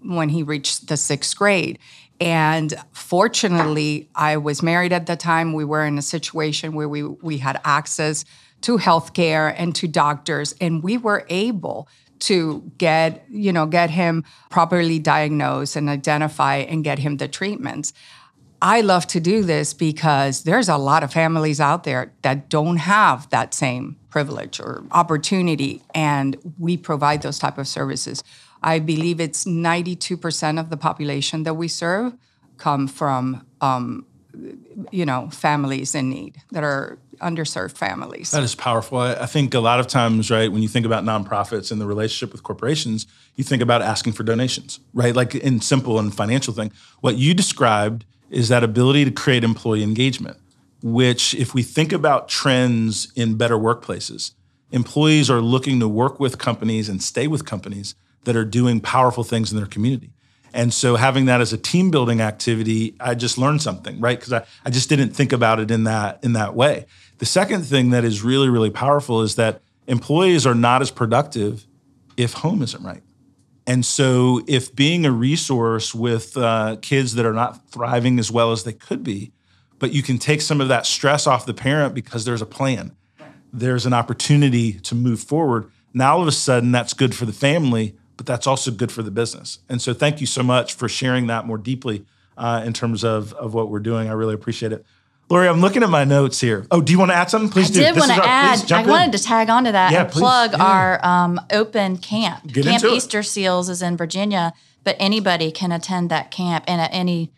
when 0.00 0.30
he 0.30 0.42
reached 0.42 0.88
the 0.88 0.96
sixth 0.96 1.36
grade. 1.36 1.78
And 2.20 2.72
fortunately, 2.92 4.08
I 4.14 4.38
was 4.38 4.62
married 4.62 4.92
at 4.92 5.06
the 5.06 5.16
time. 5.16 5.52
We 5.52 5.64
were 5.64 5.84
in 5.84 5.98
a 5.98 6.02
situation 6.02 6.74
where 6.74 6.88
we, 6.88 7.02
we 7.02 7.38
had 7.38 7.60
access 7.64 8.24
to 8.62 8.78
healthcare 8.78 9.54
and 9.56 9.74
to 9.74 9.88
doctors, 9.88 10.54
and 10.60 10.82
we 10.82 10.98
were 10.98 11.26
able 11.28 11.88
to 12.20 12.70
get, 12.76 13.24
you 13.30 13.52
know, 13.52 13.66
get 13.66 13.90
him 13.90 14.24
properly 14.50 14.98
diagnosed 14.98 15.76
and 15.76 15.88
identify 15.88 16.56
and 16.56 16.84
get 16.84 16.98
him 16.98 17.16
the 17.16 17.26
treatments. 17.28 17.92
I 18.62 18.82
love 18.82 19.06
to 19.08 19.20
do 19.20 19.42
this 19.42 19.72
because 19.72 20.42
there's 20.42 20.68
a 20.68 20.76
lot 20.76 21.02
of 21.02 21.12
families 21.12 21.60
out 21.60 21.84
there 21.84 22.12
that 22.22 22.48
don't 22.48 22.76
have 22.76 23.28
that 23.30 23.54
same 23.54 23.96
privilege 24.10 24.60
or 24.60 24.84
opportunity 24.92 25.82
and 25.94 26.36
we 26.58 26.76
provide 26.76 27.22
those 27.22 27.38
type 27.38 27.58
of 27.58 27.66
services. 27.66 28.22
I 28.62 28.78
believe 28.78 29.20
it's 29.20 29.44
92% 29.46 30.60
of 30.60 30.68
the 30.68 30.76
population 30.76 31.44
that 31.44 31.54
we 31.54 31.68
serve 31.68 32.14
come 32.58 32.86
from 32.86 33.46
um, 33.62 34.04
you 34.90 35.04
know 35.04 35.28
families 35.30 35.94
in 35.94 36.08
need 36.08 36.36
that 36.52 36.62
are 36.62 36.98
underserved 37.20 37.76
families. 37.76 38.30
That 38.30 38.42
is 38.42 38.54
powerful. 38.54 38.98
I 38.98 39.26
think 39.26 39.52
a 39.52 39.60
lot 39.60 39.78
of 39.78 39.86
times, 39.86 40.30
right, 40.30 40.50
when 40.50 40.62
you 40.62 40.68
think 40.68 40.86
about 40.86 41.04
nonprofits 41.04 41.70
and 41.70 41.80
the 41.80 41.86
relationship 41.86 42.32
with 42.32 42.42
corporations, 42.42 43.06
you 43.36 43.44
think 43.44 43.60
about 43.60 43.82
asking 43.82 44.14
for 44.14 44.22
donations, 44.22 44.80
right? 44.94 45.14
Like 45.14 45.34
in 45.34 45.60
simple 45.60 45.98
and 45.98 46.14
financial 46.14 46.54
thing. 46.54 46.72
What 47.00 47.16
you 47.16 47.34
described 47.34 48.06
is 48.30 48.48
that 48.48 48.64
ability 48.64 49.04
to 49.04 49.10
create 49.10 49.44
employee 49.44 49.82
engagement, 49.82 50.38
which, 50.82 51.34
if 51.34 51.52
we 51.52 51.62
think 51.62 51.92
about 51.92 52.28
trends 52.28 53.12
in 53.14 53.36
better 53.36 53.56
workplaces, 53.56 54.32
employees 54.70 55.28
are 55.28 55.40
looking 55.40 55.80
to 55.80 55.88
work 55.88 56.20
with 56.20 56.38
companies 56.38 56.88
and 56.88 57.02
stay 57.02 57.26
with 57.26 57.44
companies 57.44 57.94
that 58.24 58.36
are 58.36 58.44
doing 58.44 58.80
powerful 58.80 59.24
things 59.24 59.50
in 59.50 59.58
their 59.58 59.66
community. 59.66 60.10
And 60.52 60.74
so 60.74 60.96
having 60.96 61.26
that 61.26 61.40
as 61.40 61.52
a 61.52 61.58
team 61.58 61.90
building 61.90 62.20
activity, 62.20 62.94
I 63.00 63.14
just 63.14 63.38
learned 63.38 63.62
something, 63.62 64.00
right? 64.00 64.18
Because 64.18 64.32
I, 64.32 64.44
I 64.64 64.70
just 64.70 64.88
didn't 64.88 65.10
think 65.10 65.32
about 65.32 65.60
it 65.60 65.70
in 65.70 65.84
that 65.84 66.18
in 66.24 66.32
that 66.32 66.54
way. 66.54 66.86
The 67.18 67.26
second 67.26 67.62
thing 67.62 67.90
that 67.90 68.04
is 68.04 68.22
really, 68.22 68.48
really 68.48 68.70
powerful 68.70 69.22
is 69.22 69.36
that 69.36 69.60
employees 69.86 70.46
are 70.46 70.54
not 70.54 70.82
as 70.82 70.90
productive 70.90 71.66
if 72.16 72.32
home 72.32 72.62
isn't 72.62 72.82
right. 72.82 73.02
And 73.66 73.84
so, 73.84 74.42
if 74.46 74.74
being 74.74 75.04
a 75.04 75.12
resource 75.12 75.94
with 75.94 76.36
uh, 76.36 76.76
kids 76.80 77.14
that 77.14 77.26
are 77.26 77.32
not 77.32 77.70
thriving 77.70 78.18
as 78.18 78.30
well 78.30 78.52
as 78.52 78.64
they 78.64 78.72
could 78.72 79.04
be, 79.04 79.32
but 79.78 79.92
you 79.92 80.02
can 80.02 80.18
take 80.18 80.40
some 80.40 80.60
of 80.60 80.68
that 80.68 80.86
stress 80.86 81.26
off 81.26 81.46
the 81.46 81.54
parent 81.54 81.94
because 81.94 82.24
there's 82.24 82.42
a 82.42 82.46
plan, 82.46 82.96
there's 83.52 83.86
an 83.86 83.92
opportunity 83.92 84.74
to 84.74 84.94
move 84.94 85.20
forward. 85.20 85.70
Now, 85.92 86.14
all 86.14 86.22
of 86.22 86.28
a 86.28 86.32
sudden, 86.32 86.72
that's 86.72 86.94
good 86.94 87.14
for 87.14 87.26
the 87.26 87.32
family, 87.32 87.96
but 88.16 88.26
that's 88.26 88.46
also 88.46 88.70
good 88.70 88.92
for 88.92 89.02
the 89.02 89.10
business. 89.10 89.58
And 89.68 89.80
so, 89.80 89.92
thank 89.94 90.20
you 90.20 90.26
so 90.26 90.42
much 90.42 90.74
for 90.74 90.88
sharing 90.88 91.26
that 91.26 91.46
more 91.46 91.58
deeply 91.58 92.06
uh, 92.36 92.62
in 92.64 92.72
terms 92.72 93.04
of, 93.04 93.32
of 93.34 93.54
what 93.54 93.70
we're 93.70 93.80
doing. 93.80 94.08
I 94.08 94.12
really 94.12 94.34
appreciate 94.34 94.72
it. 94.72 94.84
Laurie, 95.30 95.46
I'm 95.46 95.60
looking 95.60 95.84
at 95.84 95.90
my 95.90 96.02
notes 96.02 96.40
here. 96.40 96.66
Oh, 96.72 96.80
do 96.80 96.92
you 96.92 96.98
want 96.98 97.12
to 97.12 97.14
add 97.14 97.30
something? 97.30 97.50
Please 97.50 97.70
I 97.70 97.74
do. 97.74 97.80
did 97.80 97.96
want 97.96 98.10
to 98.10 98.20
add. 98.20 98.72
I 98.72 98.82
in. 98.82 98.88
wanted 98.88 99.12
to 99.12 99.22
tag 99.22 99.48
onto 99.48 99.70
that 99.70 99.92
yeah, 99.92 100.02
and 100.02 100.10
please. 100.10 100.20
plug 100.20 100.52
yeah. 100.52 100.64
our 100.64 101.06
um, 101.06 101.40
open 101.52 101.98
camp. 101.98 102.44
Get 102.48 102.64
camp 102.64 102.82
Easter 102.84 103.20
it. 103.20 103.24
Seals 103.24 103.68
is 103.68 103.80
in 103.80 103.96
Virginia, 103.96 104.52
but 104.82 104.96
anybody 104.98 105.52
can 105.52 105.70
attend 105.70 106.10
that 106.10 106.32
camp 106.32 106.64
and 106.66 106.80
at 106.80 106.92
any 106.92 107.32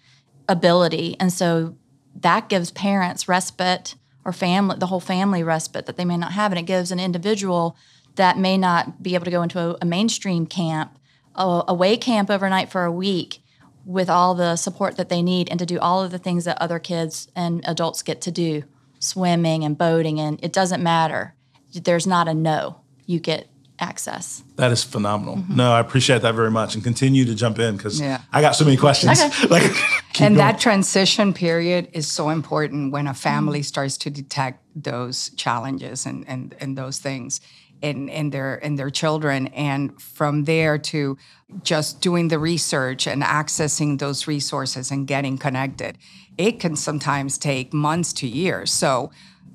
ability, 0.48 1.16
and 1.20 1.30
so 1.30 1.76
that 2.14 2.48
gives 2.48 2.70
parents 2.70 3.28
respite 3.28 3.94
or 4.24 4.32
family, 4.32 4.76
the 4.78 4.86
whole 4.86 5.00
family 5.00 5.42
respite 5.42 5.84
that 5.84 5.98
they 5.98 6.04
may 6.04 6.16
not 6.16 6.32
have, 6.32 6.50
and 6.50 6.58
it 6.58 6.62
gives 6.62 6.92
an 6.92 6.98
individual 6.98 7.76
that 8.14 8.38
may 8.38 8.56
not 8.56 9.02
be 9.02 9.14
able 9.14 9.26
to 9.26 9.30
go 9.30 9.42
into 9.42 9.58
a, 9.58 9.76
a 9.82 9.84
mainstream 9.84 10.46
camp, 10.46 10.98
a 11.34 11.62
away 11.68 11.98
camp 11.98 12.30
overnight 12.30 12.70
for 12.70 12.84
a 12.84 12.92
week 12.92 13.41
with 13.84 14.08
all 14.08 14.34
the 14.34 14.56
support 14.56 14.96
that 14.96 15.08
they 15.08 15.22
need 15.22 15.48
and 15.50 15.58
to 15.58 15.66
do 15.66 15.78
all 15.78 16.02
of 16.02 16.10
the 16.10 16.18
things 16.18 16.44
that 16.44 16.60
other 16.60 16.78
kids 16.78 17.28
and 17.34 17.62
adults 17.66 18.02
get 18.02 18.20
to 18.20 18.30
do 18.30 18.62
swimming 19.00 19.64
and 19.64 19.76
boating 19.76 20.20
and 20.20 20.38
it 20.44 20.52
doesn't 20.52 20.82
matter 20.82 21.34
there's 21.74 22.06
not 22.06 22.28
a 22.28 22.34
no 22.34 22.80
you 23.06 23.18
get 23.18 23.48
access 23.80 24.44
that 24.56 24.70
is 24.70 24.84
phenomenal 24.84 25.36
mm-hmm. 25.36 25.56
no 25.56 25.72
i 25.72 25.80
appreciate 25.80 26.22
that 26.22 26.36
very 26.36 26.52
much 26.52 26.76
and 26.76 26.84
continue 26.84 27.24
to 27.24 27.34
jump 27.34 27.58
in 27.58 27.76
because 27.76 28.00
yeah. 28.00 28.20
i 28.32 28.40
got 28.40 28.54
so 28.54 28.64
many 28.64 28.76
questions 28.76 29.20
okay. 29.20 29.46
like 29.50 29.62
and 29.62 30.18
going. 30.18 30.34
that 30.36 30.60
transition 30.60 31.34
period 31.34 31.88
is 31.92 32.06
so 32.06 32.28
important 32.28 32.92
when 32.92 33.08
a 33.08 33.14
family 33.14 33.58
mm-hmm. 33.58 33.64
starts 33.64 33.96
to 33.96 34.10
detect 34.10 34.62
those 34.76 35.30
challenges 35.30 36.06
and, 36.06 36.24
and, 36.28 36.54
and 36.60 36.78
those 36.78 36.98
things 36.98 37.40
in, 37.82 38.08
in 38.08 38.30
their 38.30 38.54
in 38.56 38.76
their 38.76 38.90
children. 38.90 39.48
And 39.48 40.00
from 40.00 40.44
there 40.44 40.78
to 40.78 41.18
just 41.62 42.00
doing 42.00 42.28
the 42.28 42.38
research 42.38 43.06
and 43.06 43.22
accessing 43.22 43.98
those 43.98 44.26
resources 44.26 44.90
and 44.90 45.06
getting 45.06 45.36
connected 45.36 45.98
it 46.38 46.60
can 46.60 46.76
sometimes 46.76 47.38
take 47.38 47.72
months 47.72 48.12
to 48.14 48.26
years. 48.26 48.72
So 48.72 49.10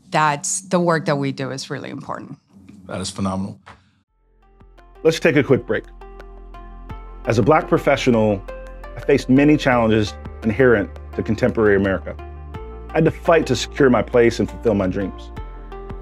that's 0.10 0.62
the 0.62 0.80
work 0.80 1.06
that 1.06 1.18
we 1.18 1.32
do 1.32 1.52
is 1.52 1.70
really 1.70 1.90
important. 1.90 2.38
That 2.86 3.02
is 3.02 3.10
phenomenal. 3.10 3.60
Let's 5.04 5.20
take 5.20 5.36
a 5.36 5.44
quick 5.44 5.66
break. 5.66 5.86
As 7.26 7.40
a 7.40 7.44
black 7.44 7.68
professional 7.68 8.42
i 8.96 9.00
faced 9.00 9.30
many 9.30 9.58
challenges 9.58 10.16
inherent 10.42 10.90
to 11.16 11.22
contemporary 11.22 11.76
america. 11.76 12.16
I 12.90 12.94
had 12.94 13.06
to 13.06 13.12
fight 13.12 13.46
to 13.48 13.56
secure 13.56 13.90
my 13.90 14.02
place 14.02 14.40
and 14.40 14.50
fulfill 14.50 14.74
my 14.74 14.88
dreams. 14.88 15.32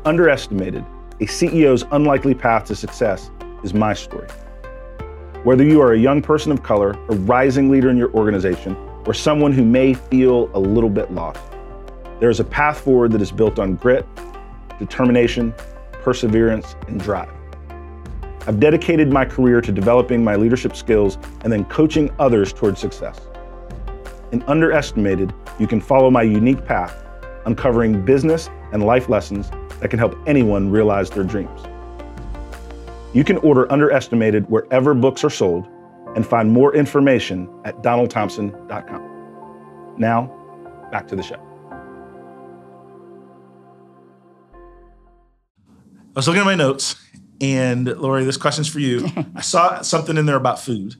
Underestimated 0.06 0.86
a 1.22 1.26
CEO's 1.26 1.86
unlikely 1.92 2.34
path 2.34 2.66
to 2.66 2.76
success 2.76 3.32
is 3.64 3.74
my 3.74 3.94
story. 3.94 4.28
Whether 5.46 5.64
you 5.64 5.80
are 5.82 5.94
a 5.94 5.98
young 5.98 6.22
person 6.22 6.52
of 6.52 6.62
color, 6.62 6.92
a 7.08 7.16
rising 7.16 7.70
leader 7.70 7.90
in 7.90 7.96
your 7.96 8.12
organization, 8.12 8.76
or 9.06 9.14
someone 9.14 9.54
who 9.54 9.64
may 9.64 9.94
feel 9.94 10.50
a 10.54 10.60
little 10.60 10.90
bit 10.90 11.14
lost, 11.14 11.40
there 12.20 12.30
is 12.30 12.42
a 12.42 12.44
path 12.44 12.82
forward 12.82 13.14
that 13.14 13.22
is 13.22 13.32
built 13.32 13.60
on 13.60 13.76
grit, 13.76 14.06
determination, 14.78 15.54
perseverance, 16.04 16.76
and 16.90 17.00
drive. 17.00 17.32
I've 18.46 18.60
dedicated 18.60 19.10
my 19.10 19.24
career 19.24 19.62
to 19.62 19.72
developing 19.72 20.22
my 20.22 20.36
leadership 20.36 20.76
skills 20.76 21.18
and 21.46 21.54
then 21.54 21.64
coaching 21.66 22.14
others 22.20 22.52
towards 22.52 22.82
success. 22.82 23.22
In 24.34 24.44
Underestimated, 24.44 25.34
you 25.60 25.68
can 25.68 25.80
follow 25.80 26.12
my 26.12 26.24
unique 26.24 26.66
path, 26.66 27.06
uncovering 27.46 28.04
business 28.04 28.50
and 28.74 28.84
life 28.84 29.08
lessons 29.08 29.50
that 29.80 29.90
can 29.90 30.00
help 30.00 30.18
anyone 30.28 30.70
realize 30.70 31.10
their 31.10 31.24
dreams. 31.24 31.62
You 33.14 33.24
can 33.24 33.38
order 33.38 33.72
Underestimated 33.72 34.50
wherever 34.50 34.94
books 34.94 35.24
are 35.24 35.30
sold 35.30 35.68
and 36.16 36.26
find 36.26 36.52
more 36.52 36.76
information 36.76 37.50
at 37.64 37.82
donaldthompson.com. 37.82 39.96
Now, 39.98 40.88
back 40.92 41.08
to 41.08 41.16
the 41.16 41.24
show. 41.24 41.42
I 46.16 46.20
was 46.20 46.28
looking 46.28 46.42
at 46.42 46.46
my 46.46 46.56
notes, 46.56 46.96
and 47.42 47.88
Laurie, 47.88 48.24
this 48.24 48.38
question's 48.38 48.70
for 48.70 48.80
you. 48.80 49.08
I 49.36 49.42
saw 49.42 49.82
something 49.82 50.18
in 50.18 50.26
there 50.26 50.38
about 50.38 50.60
food, 50.60 50.96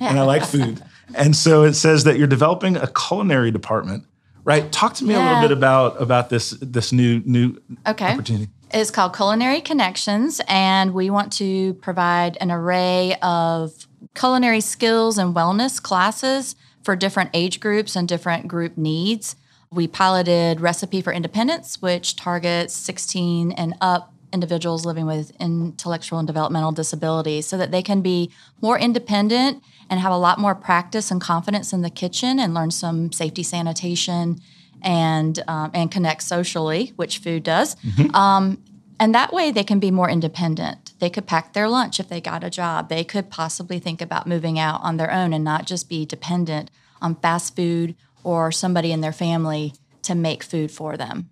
and 0.00 0.18
I 0.18 0.22
like 0.22 0.44
food. 0.44 0.82
And 1.14 1.34
so 1.34 1.62
it 1.62 1.72
says 1.72 2.04
that 2.04 2.18
you're 2.18 2.26
developing 2.26 2.76
a 2.76 2.86
culinary 2.86 3.50
department 3.50 4.04
right? 4.48 4.72
Talk 4.72 4.94
to 4.94 5.04
me 5.04 5.12
a 5.12 5.20
little 5.20 5.40
bit 5.40 5.52
about 5.52 6.00
about 6.00 6.30
this 6.30 6.50
this 6.62 6.90
new 6.90 7.22
new 7.26 7.60
Okay. 7.86 8.12
opportunity. 8.12 8.48
It's 8.72 8.90
called 8.90 9.14
Culinary 9.14 9.60
Connections, 9.60 10.40
and 10.48 10.92
we 10.94 11.10
want 11.10 11.32
to 11.34 11.74
provide 11.74 12.38
an 12.40 12.50
array 12.50 13.16
of 13.22 13.86
culinary 14.14 14.60
skills 14.60 15.18
and 15.18 15.34
wellness 15.34 15.80
classes 15.82 16.56
for 16.82 16.96
different 16.96 17.30
age 17.34 17.60
groups 17.60 17.94
and 17.94 18.08
different 18.08 18.48
group 18.48 18.76
needs. 18.78 19.36
We 19.70 19.86
piloted 19.86 20.62
Recipe 20.62 21.02
for 21.02 21.12
Independence, 21.12 21.82
which 21.82 22.16
targets 22.16 22.74
16 22.74 23.52
and 23.52 23.74
up 23.82 24.14
individuals 24.32 24.84
living 24.84 25.06
with 25.06 25.32
intellectual 25.40 26.18
and 26.18 26.26
developmental 26.26 26.72
disabilities 26.72 27.46
so 27.46 27.56
that 27.56 27.70
they 27.70 27.82
can 27.82 28.00
be 28.02 28.30
more 28.60 28.78
independent 28.78 29.62
and 29.90 30.00
have 30.00 30.12
a 30.12 30.18
lot 30.18 30.38
more 30.38 30.54
practice 30.54 31.10
and 31.10 31.20
confidence 31.20 31.72
in 31.72 31.82
the 31.82 31.90
kitchen 31.90 32.38
and 32.38 32.54
learn 32.54 32.70
some 32.70 33.10
safety 33.12 33.42
sanitation 33.42 34.40
and 34.82 35.42
um, 35.48 35.70
and 35.74 35.90
connect 35.90 36.22
socially, 36.22 36.92
which 36.96 37.18
food 37.18 37.42
does. 37.42 37.76
Um, 38.14 38.62
and 39.00 39.14
that 39.14 39.32
way, 39.32 39.50
they 39.50 39.64
can 39.64 39.78
be 39.78 39.90
more 39.90 40.10
independent. 40.10 40.92
They 40.98 41.10
could 41.10 41.26
pack 41.26 41.52
their 41.52 41.68
lunch 41.68 42.00
if 42.00 42.08
they 42.08 42.20
got 42.20 42.42
a 42.42 42.50
job. 42.50 42.88
They 42.88 43.04
could 43.04 43.30
possibly 43.30 43.78
think 43.78 44.00
about 44.02 44.26
moving 44.26 44.58
out 44.58 44.80
on 44.82 44.96
their 44.96 45.12
own 45.12 45.32
and 45.32 45.44
not 45.44 45.66
just 45.66 45.88
be 45.88 46.04
dependent 46.04 46.70
on 47.00 47.14
fast 47.16 47.54
food 47.54 47.94
or 48.24 48.50
somebody 48.50 48.90
in 48.90 49.00
their 49.00 49.12
family 49.12 49.74
to 50.02 50.14
make 50.14 50.42
food 50.42 50.70
for 50.70 50.96
them. 50.96 51.30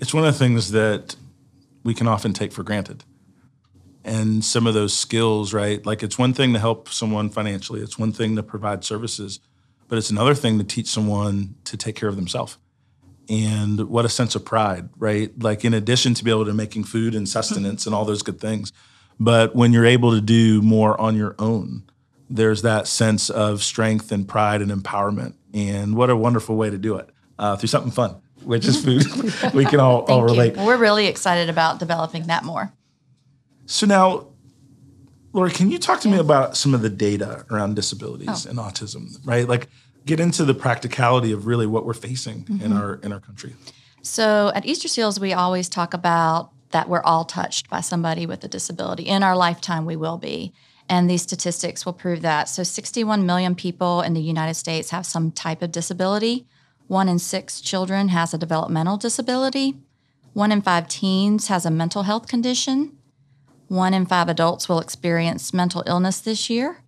It's 0.00 0.14
one 0.14 0.24
of 0.24 0.32
the 0.32 0.38
things 0.38 0.70
that 0.70 1.16
we 1.82 1.94
can 1.94 2.06
often 2.06 2.32
take 2.32 2.52
for 2.52 2.62
granted. 2.62 3.04
And 4.04 4.44
some 4.44 4.66
of 4.66 4.74
those 4.74 4.96
skills, 4.96 5.52
right? 5.52 5.84
Like 5.84 6.02
it's 6.02 6.18
one 6.18 6.32
thing 6.32 6.52
to 6.54 6.58
help 6.58 6.88
someone 6.88 7.28
financially, 7.28 7.80
it's 7.80 7.98
one 7.98 8.12
thing 8.12 8.36
to 8.36 8.42
provide 8.42 8.84
services, 8.84 9.40
but 9.88 9.98
it's 9.98 10.10
another 10.10 10.34
thing 10.34 10.58
to 10.58 10.64
teach 10.64 10.86
someone 10.86 11.56
to 11.64 11.76
take 11.76 11.96
care 11.96 12.08
of 12.08 12.16
themselves. 12.16 12.56
And 13.28 13.88
what 13.88 14.04
a 14.04 14.08
sense 14.08 14.34
of 14.34 14.44
pride, 14.44 14.88
right? 14.96 15.30
Like 15.40 15.64
in 15.64 15.74
addition 15.74 16.14
to 16.14 16.24
be 16.24 16.30
able 16.30 16.46
to 16.46 16.54
making 16.54 16.84
food 16.84 17.14
and 17.14 17.28
sustenance 17.28 17.86
and 17.86 17.94
all 17.94 18.04
those 18.04 18.22
good 18.22 18.40
things, 18.40 18.72
but 19.20 19.54
when 19.54 19.72
you're 19.72 19.86
able 19.86 20.12
to 20.12 20.20
do 20.22 20.62
more 20.62 20.98
on 20.98 21.14
your 21.14 21.36
own, 21.38 21.84
there's 22.30 22.62
that 22.62 22.86
sense 22.86 23.28
of 23.28 23.62
strength 23.62 24.10
and 24.10 24.26
pride 24.26 24.62
and 24.62 24.70
empowerment. 24.70 25.34
And 25.52 25.94
what 25.94 26.08
a 26.08 26.16
wonderful 26.16 26.56
way 26.56 26.70
to 26.70 26.78
do 26.78 26.96
it 26.96 27.10
uh, 27.38 27.56
through 27.56 27.68
something 27.68 27.92
fun, 27.92 28.16
which 28.44 28.66
is 28.66 28.82
food. 28.82 29.04
we 29.54 29.64
can 29.64 29.80
all, 29.80 30.02
all 30.02 30.24
relate. 30.24 30.56
you. 30.56 30.64
We're 30.64 30.76
really 30.76 31.06
excited 31.06 31.48
about 31.48 31.78
developing 31.78 32.26
that 32.26 32.44
more. 32.44 32.72
So 33.66 33.86
now, 33.86 34.28
Laura, 35.32 35.50
can 35.50 35.70
you 35.70 35.78
talk 35.78 36.00
to 36.00 36.08
me 36.08 36.18
about 36.18 36.56
some 36.56 36.74
of 36.74 36.82
the 36.82 36.90
data 36.90 37.44
around 37.50 37.76
disabilities 37.76 38.46
oh. 38.46 38.50
and 38.50 38.58
autism, 38.58 39.16
right? 39.24 39.48
Like 39.48 39.68
get 40.04 40.20
into 40.20 40.44
the 40.44 40.54
practicality 40.54 41.32
of 41.32 41.46
really 41.46 41.66
what 41.66 41.84
we're 41.84 41.94
facing 41.94 42.46
in 42.48 42.58
mm-hmm. 42.58 42.72
our 42.76 42.94
in 43.02 43.12
our 43.12 43.20
country. 43.20 43.54
So 44.02 44.50
at 44.54 44.64
Easterseals, 44.64 45.20
we 45.20 45.32
always 45.32 45.68
talk 45.68 45.94
about 45.94 46.50
that 46.70 46.88
we're 46.88 47.02
all 47.02 47.24
touched 47.24 47.68
by 47.68 47.80
somebody 47.80 48.26
with 48.26 48.42
a 48.44 48.48
disability. 48.48 49.04
In 49.04 49.22
our 49.22 49.36
lifetime, 49.36 49.84
we 49.84 49.96
will 49.96 50.18
be. 50.18 50.52
And 50.88 51.08
these 51.08 51.22
statistics 51.22 51.86
will 51.86 51.92
prove 51.92 52.22
that. 52.22 52.48
So 52.48 52.62
61 52.62 53.24
million 53.26 53.54
people 53.54 54.02
in 54.02 54.14
the 54.14 54.20
United 54.20 54.54
States 54.54 54.90
have 54.90 55.06
some 55.06 55.30
type 55.30 55.62
of 55.62 55.70
disability. 55.70 56.46
One 56.90 57.08
in 57.08 57.20
six 57.20 57.60
children 57.60 58.08
has 58.08 58.34
a 58.34 58.38
developmental 58.38 58.96
disability. 58.96 59.76
One 60.32 60.50
in 60.50 60.60
five 60.60 60.88
teens 60.88 61.46
has 61.46 61.64
a 61.64 61.70
mental 61.70 62.02
health 62.02 62.26
condition. 62.26 62.98
One 63.68 63.94
in 63.94 64.06
five 64.06 64.28
adults 64.28 64.68
will 64.68 64.80
experience 64.80 65.54
mental 65.54 65.84
illness 65.86 66.20
this 66.20 66.50
year. 66.50 66.82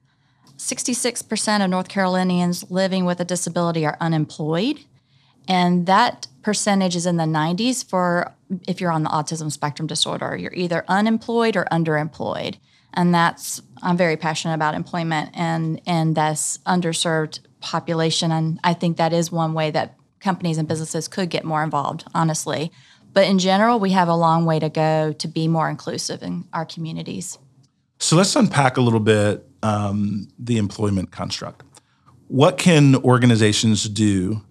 66% 0.57 1.65
of 1.65 1.71
North 1.71 1.87
Carolinians 1.89 2.69
living 2.69 3.05
with 3.05 3.21
a 3.21 3.25
disability 3.25 3.87
are 3.87 3.97
unemployed. 4.01 4.81
And 5.47 5.87
that 5.87 6.27
percentage 6.43 6.97
is 6.97 7.07
in 7.07 7.17
the 7.17 7.23
90s 7.23 7.89
for 7.89 8.35
if 8.67 8.81
you're 8.81 8.91
on 8.91 9.05
the 9.05 9.11
autism 9.11 9.53
spectrum 9.53 9.87
disorder. 9.87 10.37
You're 10.37 10.53
either 10.53 10.85
unemployed 10.89 11.55
or 11.55 11.67
underemployed. 11.67 12.57
And 12.93 13.15
that's, 13.15 13.63
I'm 13.85 13.97
very 13.97 14.17
passionate 14.17 14.55
about 14.55 14.75
employment 14.75 15.31
and, 15.35 15.81
and 15.87 16.17
this 16.17 16.59
underserved 16.67 17.39
population. 17.63 18.31
And 18.31 18.61
I 18.63 18.75
think 18.75 18.99
that 18.99 19.13
is 19.13 19.33
one 19.33 19.55
way 19.55 19.71
that 19.71 19.97
companies 20.21 20.59
and 20.59 20.69
businesses 20.69 21.09
could 21.09 21.31
get 21.31 21.45
more 21.45 21.65
involved, 21.65 22.05
honestly. 22.15 22.71
But 23.13 23.27
in 23.27 23.39
general, 23.39 23.79
we 23.79 23.91
have 23.91 24.09
a 24.09 24.15
long 24.15 24.45
way 24.45 24.59
to 24.59 24.69
go 24.69 25.13
to 25.13 25.29
be 25.29 25.49
more 25.49 25.69
inclusive 25.69 26.23
in 26.23 26.45
our 26.53 26.65
communities. 26.65 27.39
So 27.99 28.17
let's 28.17 28.35
unpack 28.35 28.77
a 28.77 28.81
little 28.81 29.01
bit 29.01 29.47
um, 29.63 30.29
the 30.39 30.59
employment 30.59 31.11
construct. 31.11 31.63
What 32.29 32.59
can 32.59 32.97
organizations 32.97 33.89
do, 33.89 34.43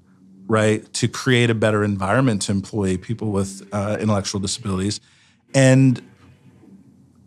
right, 0.48 0.92
to 0.94 1.08
create 1.08 1.50
a 1.50 1.56
better 1.56 1.84
environment 1.84 2.44
to 2.44 2.52
employ 2.52 2.98
people 2.98 3.32
with 3.32 3.68
uh, 3.74 3.98
intellectual 4.00 4.40
disabilities, 4.40 5.02
and 5.54 6.02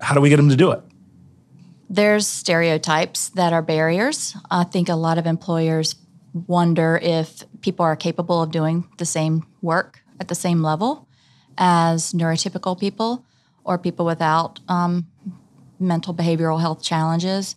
how 0.01 0.15
do 0.15 0.21
we 0.21 0.29
get 0.29 0.37
them 0.37 0.49
to 0.49 0.57
do 0.57 0.71
it? 0.71 0.81
There's 1.95 2.27
stereotypes 2.27 3.29
that 3.37 3.53
are 3.53 3.63
barriers. 3.63 4.37
I 4.51 4.65
think 4.65 4.89
a 4.89 4.97
lot 4.97 5.17
of 5.17 5.27
employers 5.29 5.95
wonder 6.49 6.99
if 7.01 7.45
people 7.61 7.85
are 7.85 7.95
capable 7.95 8.43
of 8.43 8.51
doing 8.51 8.89
the 8.99 9.05
same 9.05 9.47
work 9.63 10.01
at 10.19 10.27
the 10.27 10.35
same 10.35 10.61
level 10.61 11.07
as 11.57 12.13
neurotypical 12.13 12.77
people 12.81 13.25
or 13.63 13.79
people 13.79 14.05
without 14.05 14.59
um, 14.67 15.07
mental 15.79 16.13
behavioral 16.13 16.61
health 16.61 16.83
challenges. 16.83 17.55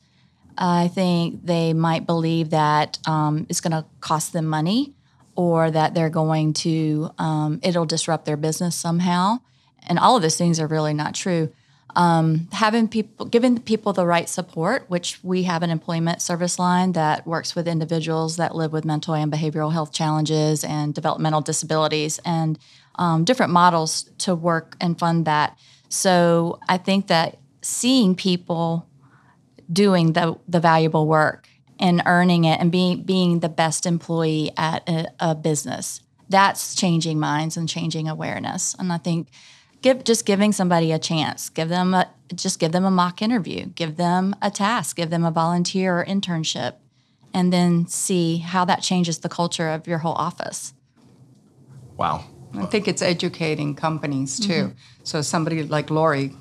I 0.55 0.89
think 0.89 1.43
they 1.43 1.73
might 1.73 2.05
believe 2.05 2.51
that 2.51 2.99
um, 3.07 3.47
it's 3.49 3.59
going 3.59 3.71
to 3.71 3.85
cost 4.01 4.33
them 4.33 4.45
money 4.45 4.93
or 5.35 5.71
that 5.71 5.95
they're 5.95 6.11
going 6.11 6.53
to, 6.53 7.09
um, 7.17 7.59
it'll 7.63 7.87
disrupt 7.87 8.25
their 8.25 8.37
business 8.37 8.75
somehow. 8.75 9.39
And 9.87 9.97
all 9.97 10.15
of 10.15 10.21
those 10.21 10.37
things 10.37 10.59
are 10.59 10.67
really 10.67 10.93
not 10.93 11.15
true 11.15 11.51
um, 11.97 12.47
having 12.51 12.87
people 12.87 13.25
giving 13.25 13.59
people 13.59 13.91
the 13.91 14.05
right 14.05 14.29
support 14.29 14.85
which 14.87 15.19
we 15.23 15.43
have 15.43 15.63
an 15.63 15.71
employment 15.71 16.21
service 16.21 16.59
line 16.59 16.91
that 16.91 17.25
works 17.25 17.55
with 17.55 17.67
individuals 17.67 18.37
that 18.37 18.55
live 18.55 18.71
with 18.71 18.85
mental 18.85 19.15
and 19.15 19.31
behavioral 19.31 19.73
health 19.73 19.91
challenges 19.91 20.63
and 20.63 20.93
developmental 20.93 21.41
disabilities 21.41 22.19
and 22.23 22.59
um, 22.95 23.23
different 23.23 23.51
models 23.51 24.09
to 24.19 24.35
work 24.35 24.77
and 24.79 24.97
fund 24.97 25.25
that. 25.25 25.57
So 25.89 26.59
i 26.69 26.77
think 26.77 27.07
that 27.07 27.39
seeing 27.61 28.15
people 28.15 28.87
doing 29.73 30.13
the, 30.13 30.37
the 30.47 30.59
valuable 30.59 31.07
work 31.07 31.49
and 31.79 32.03
earning 32.05 32.45
it 32.45 32.59
and 32.61 32.71
being 32.71 33.03
being 33.03 33.39
the 33.39 33.49
best 33.49 33.87
employee 33.87 34.51
at 34.55 34.87
a, 34.87 35.07
a 35.19 35.35
business 35.35 36.01
that's 36.29 36.75
changing 36.75 37.19
minds 37.19 37.55
and 37.57 37.67
changing 37.67 38.07
awareness. 38.07 38.75
And 38.77 38.93
i 38.93 38.99
think 38.99 39.29
give 39.81 40.03
just 40.03 40.25
giving 40.25 40.51
somebody 40.51 40.91
a 40.91 40.99
chance. 40.99 41.49
Give 41.49 41.69
them 41.69 41.93
a 41.93 42.09
just 42.33 42.59
give 42.59 42.71
them 42.71 42.85
a 42.85 42.91
mock 42.91 43.21
interview. 43.21 43.67
Give 43.67 43.95
them 43.95 44.35
a 44.41 44.51
task. 44.51 44.97
Give 44.97 45.09
them 45.09 45.23
a 45.23 45.31
volunteer 45.31 45.99
or 45.99 46.05
internship. 46.05 46.75
And 47.33 47.53
then 47.53 47.87
see 47.87 48.37
how 48.37 48.65
that 48.65 48.81
changes 48.81 49.19
the 49.19 49.29
culture 49.29 49.69
of 49.69 49.87
your 49.87 49.99
whole 49.99 50.13
office. 50.13 50.73
Wow. 51.95 52.25
I 52.55 52.65
think 52.65 52.87
it's 52.87 53.01
educating 53.01 53.75
companies 53.75 54.39
too. 54.39 54.53
Mm-hmm. 54.53 55.03
So 55.03 55.21
somebody 55.21 55.63
like 55.63 55.89
Laurie 55.89 56.33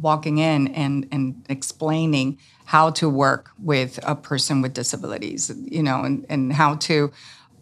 walking 0.00 0.38
in 0.38 0.68
and, 0.68 1.06
and 1.12 1.44
explaining 1.48 2.38
how 2.64 2.90
to 2.90 3.08
work 3.08 3.50
with 3.58 3.98
a 4.04 4.14
person 4.14 4.62
with 4.62 4.72
disabilities, 4.72 5.52
you 5.64 5.82
know, 5.82 6.02
and, 6.02 6.24
and 6.28 6.52
how 6.52 6.76
to 6.76 7.12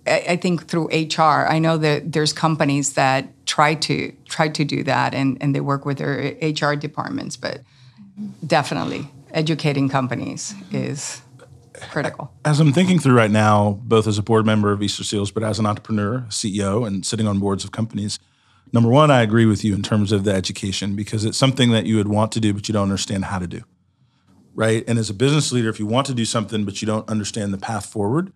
I 0.06 0.24
I 0.30 0.36
think 0.36 0.66
through 0.68 0.88
HR, 0.88 1.46
I 1.48 1.58
know 1.58 1.76
that 1.78 2.12
there's 2.12 2.32
companies 2.32 2.94
that 2.94 3.28
try 3.50 3.74
to 3.74 4.12
try 4.28 4.48
to 4.48 4.64
do 4.64 4.84
that 4.84 5.12
and, 5.12 5.36
and 5.40 5.56
they 5.56 5.60
work 5.60 5.84
with 5.84 5.98
their 5.98 6.36
HR 6.40 6.76
departments, 6.76 7.36
but 7.36 7.62
definitely 8.46 9.10
educating 9.32 9.88
companies 9.88 10.54
is 10.70 11.20
critical. 11.90 12.32
As 12.44 12.60
I'm 12.60 12.72
thinking 12.72 13.00
through 13.00 13.14
right 13.14 13.30
now, 13.30 13.80
both 13.82 14.06
as 14.06 14.18
a 14.18 14.22
board 14.22 14.46
member 14.46 14.70
of 14.70 14.78
Easterseals, 14.78 15.34
but 15.34 15.42
as 15.42 15.58
an 15.58 15.66
entrepreneur, 15.66 16.26
CEO, 16.28 16.86
and 16.86 17.04
sitting 17.04 17.26
on 17.26 17.40
boards 17.40 17.64
of 17.64 17.72
companies, 17.72 18.20
number 18.72 18.88
one, 18.88 19.10
I 19.10 19.20
agree 19.22 19.46
with 19.46 19.64
you 19.64 19.74
in 19.74 19.82
terms 19.82 20.12
of 20.12 20.22
the 20.22 20.32
education 20.32 20.94
because 20.94 21.24
it's 21.24 21.38
something 21.38 21.72
that 21.72 21.86
you 21.86 21.96
would 21.96 22.08
want 22.08 22.30
to 22.32 22.40
do, 22.40 22.54
but 22.54 22.68
you 22.68 22.72
don't 22.72 22.84
understand 22.84 23.24
how 23.24 23.40
to 23.40 23.48
do. 23.48 23.62
Right. 24.54 24.84
And 24.86 24.96
as 24.96 25.10
a 25.10 25.14
business 25.14 25.50
leader, 25.50 25.70
if 25.70 25.80
you 25.80 25.86
want 25.86 26.06
to 26.06 26.14
do 26.14 26.24
something, 26.24 26.64
but 26.64 26.80
you 26.80 26.86
don't 26.86 27.08
understand 27.08 27.52
the 27.52 27.58
path 27.58 27.86
forward, 27.86 28.32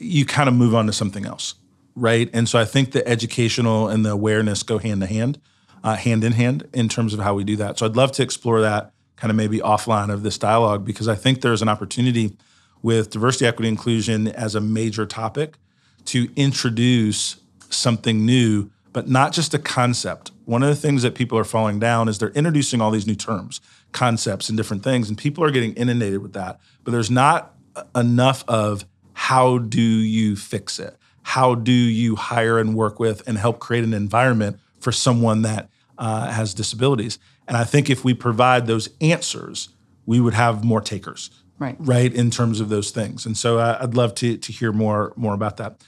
you 0.00 0.24
kind 0.24 0.48
of 0.48 0.54
move 0.54 0.74
on 0.74 0.86
to 0.86 0.94
something 0.94 1.26
else. 1.26 1.56
Right. 1.96 2.28
And 2.34 2.46
so 2.46 2.58
I 2.58 2.66
think 2.66 2.92
the 2.92 3.06
educational 3.08 3.88
and 3.88 4.04
the 4.04 4.10
awareness 4.10 4.62
go 4.62 4.76
hand 4.76 5.00
to 5.00 5.06
hand, 5.06 5.40
uh, 5.82 5.96
hand 5.96 6.24
in 6.24 6.32
hand 6.32 6.68
in 6.74 6.90
terms 6.90 7.14
of 7.14 7.20
how 7.20 7.34
we 7.34 7.42
do 7.42 7.56
that. 7.56 7.78
So 7.78 7.86
I'd 7.86 7.96
love 7.96 8.12
to 8.12 8.22
explore 8.22 8.60
that 8.60 8.92
kind 9.16 9.30
of 9.30 9.36
maybe 9.36 9.60
offline 9.60 10.12
of 10.12 10.22
this 10.22 10.36
dialogue 10.36 10.84
because 10.84 11.08
I 11.08 11.14
think 11.14 11.40
there's 11.40 11.62
an 11.62 11.70
opportunity 11.70 12.36
with 12.82 13.10
diversity, 13.10 13.46
equity, 13.46 13.68
inclusion 13.68 14.28
as 14.28 14.54
a 14.54 14.60
major 14.60 15.06
topic 15.06 15.56
to 16.04 16.28
introduce 16.36 17.36
something 17.70 18.26
new, 18.26 18.70
but 18.92 19.08
not 19.08 19.32
just 19.32 19.54
a 19.54 19.58
concept. 19.58 20.32
One 20.44 20.62
of 20.62 20.68
the 20.68 20.76
things 20.76 21.02
that 21.02 21.14
people 21.14 21.38
are 21.38 21.44
falling 21.44 21.80
down 21.80 22.08
is 22.08 22.18
they're 22.18 22.28
introducing 22.30 22.82
all 22.82 22.90
these 22.90 23.06
new 23.06 23.14
terms, 23.14 23.62
concepts, 23.92 24.50
and 24.50 24.56
different 24.56 24.84
things, 24.84 25.08
and 25.08 25.16
people 25.16 25.42
are 25.42 25.50
getting 25.50 25.72
inundated 25.74 26.20
with 26.20 26.34
that. 26.34 26.60
But 26.84 26.92
there's 26.92 27.10
not 27.10 27.54
enough 27.94 28.44
of 28.46 28.84
how 29.14 29.58
do 29.58 29.80
you 29.80 30.36
fix 30.36 30.78
it? 30.78 30.96
How 31.26 31.56
do 31.56 31.72
you 31.72 32.14
hire 32.14 32.56
and 32.56 32.76
work 32.76 33.00
with 33.00 33.26
and 33.26 33.36
help 33.36 33.58
create 33.58 33.82
an 33.82 33.92
environment 33.92 34.60
for 34.78 34.92
someone 34.92 35.42
that 35.42 35.68
uh, 35.98 36.30
has 36.30 36.54
disabilities? 36.54 37.18
And 37.48 37.56
I 37.56 37.64
think 37.64 37.90
if 37.90 38.04
we 38.04 38.14
provide 38.14 38.68
those 38.68 38.88
answers, 39.00 39.70
we 40.06 40.20
would 40.20 40.34
have 40.34 40.62
more 40.62 40.80
takers, 40.80 41.30
Right. 41.58 41.74
right, 41.80 42.14
in 42.14 42.30
terms 42.30 42.60
of 42.60 42.68
those 42.68 42.92
things. 42.92 43.26
And 43.26 43.36
so 43.36 43.58
uh, 43.58 43.76
I'd 43.80 43.94
love 43.94 44.14
to 44.16 44.36
to 44.36 44.52
hear 44.52 44.70
more 44.72 45.12
more 45.16 45.34
about 45.34 45.56
that. 45.56 45.82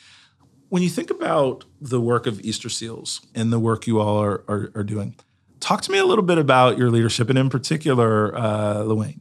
When 0.70 0.83
you 0.83 0.88
think 0.88 1.09
about 1.09 1.64
the 1.81 2.01
work 2.01 2.27
of 2.27 2.40
Easter 2.40 2.68
Seals 2.68 3.20
and 3.33 3.53
the 3.53 3.61
work 3.61 3.87
you 3.87 4.01
all 4.01 4.18
are 4.20 4.42
are, 4.48 4.72
are 4.74 4.85
doing, 4.85 5.14
talk 5.61 5.83
to 5.83 5.92
me 5.92 5.98
a 5.98 6.05
little 6.05 6.24
bit 6.24 6.38
about 6.38 6.79
your 6.79 6.90
leadership, 6.90 7.31
and 7.31 7.38
in 7.38 7.48
particular, 7.48 8.35
uh, 8.37 8.79
Luanne. 8.79 9.20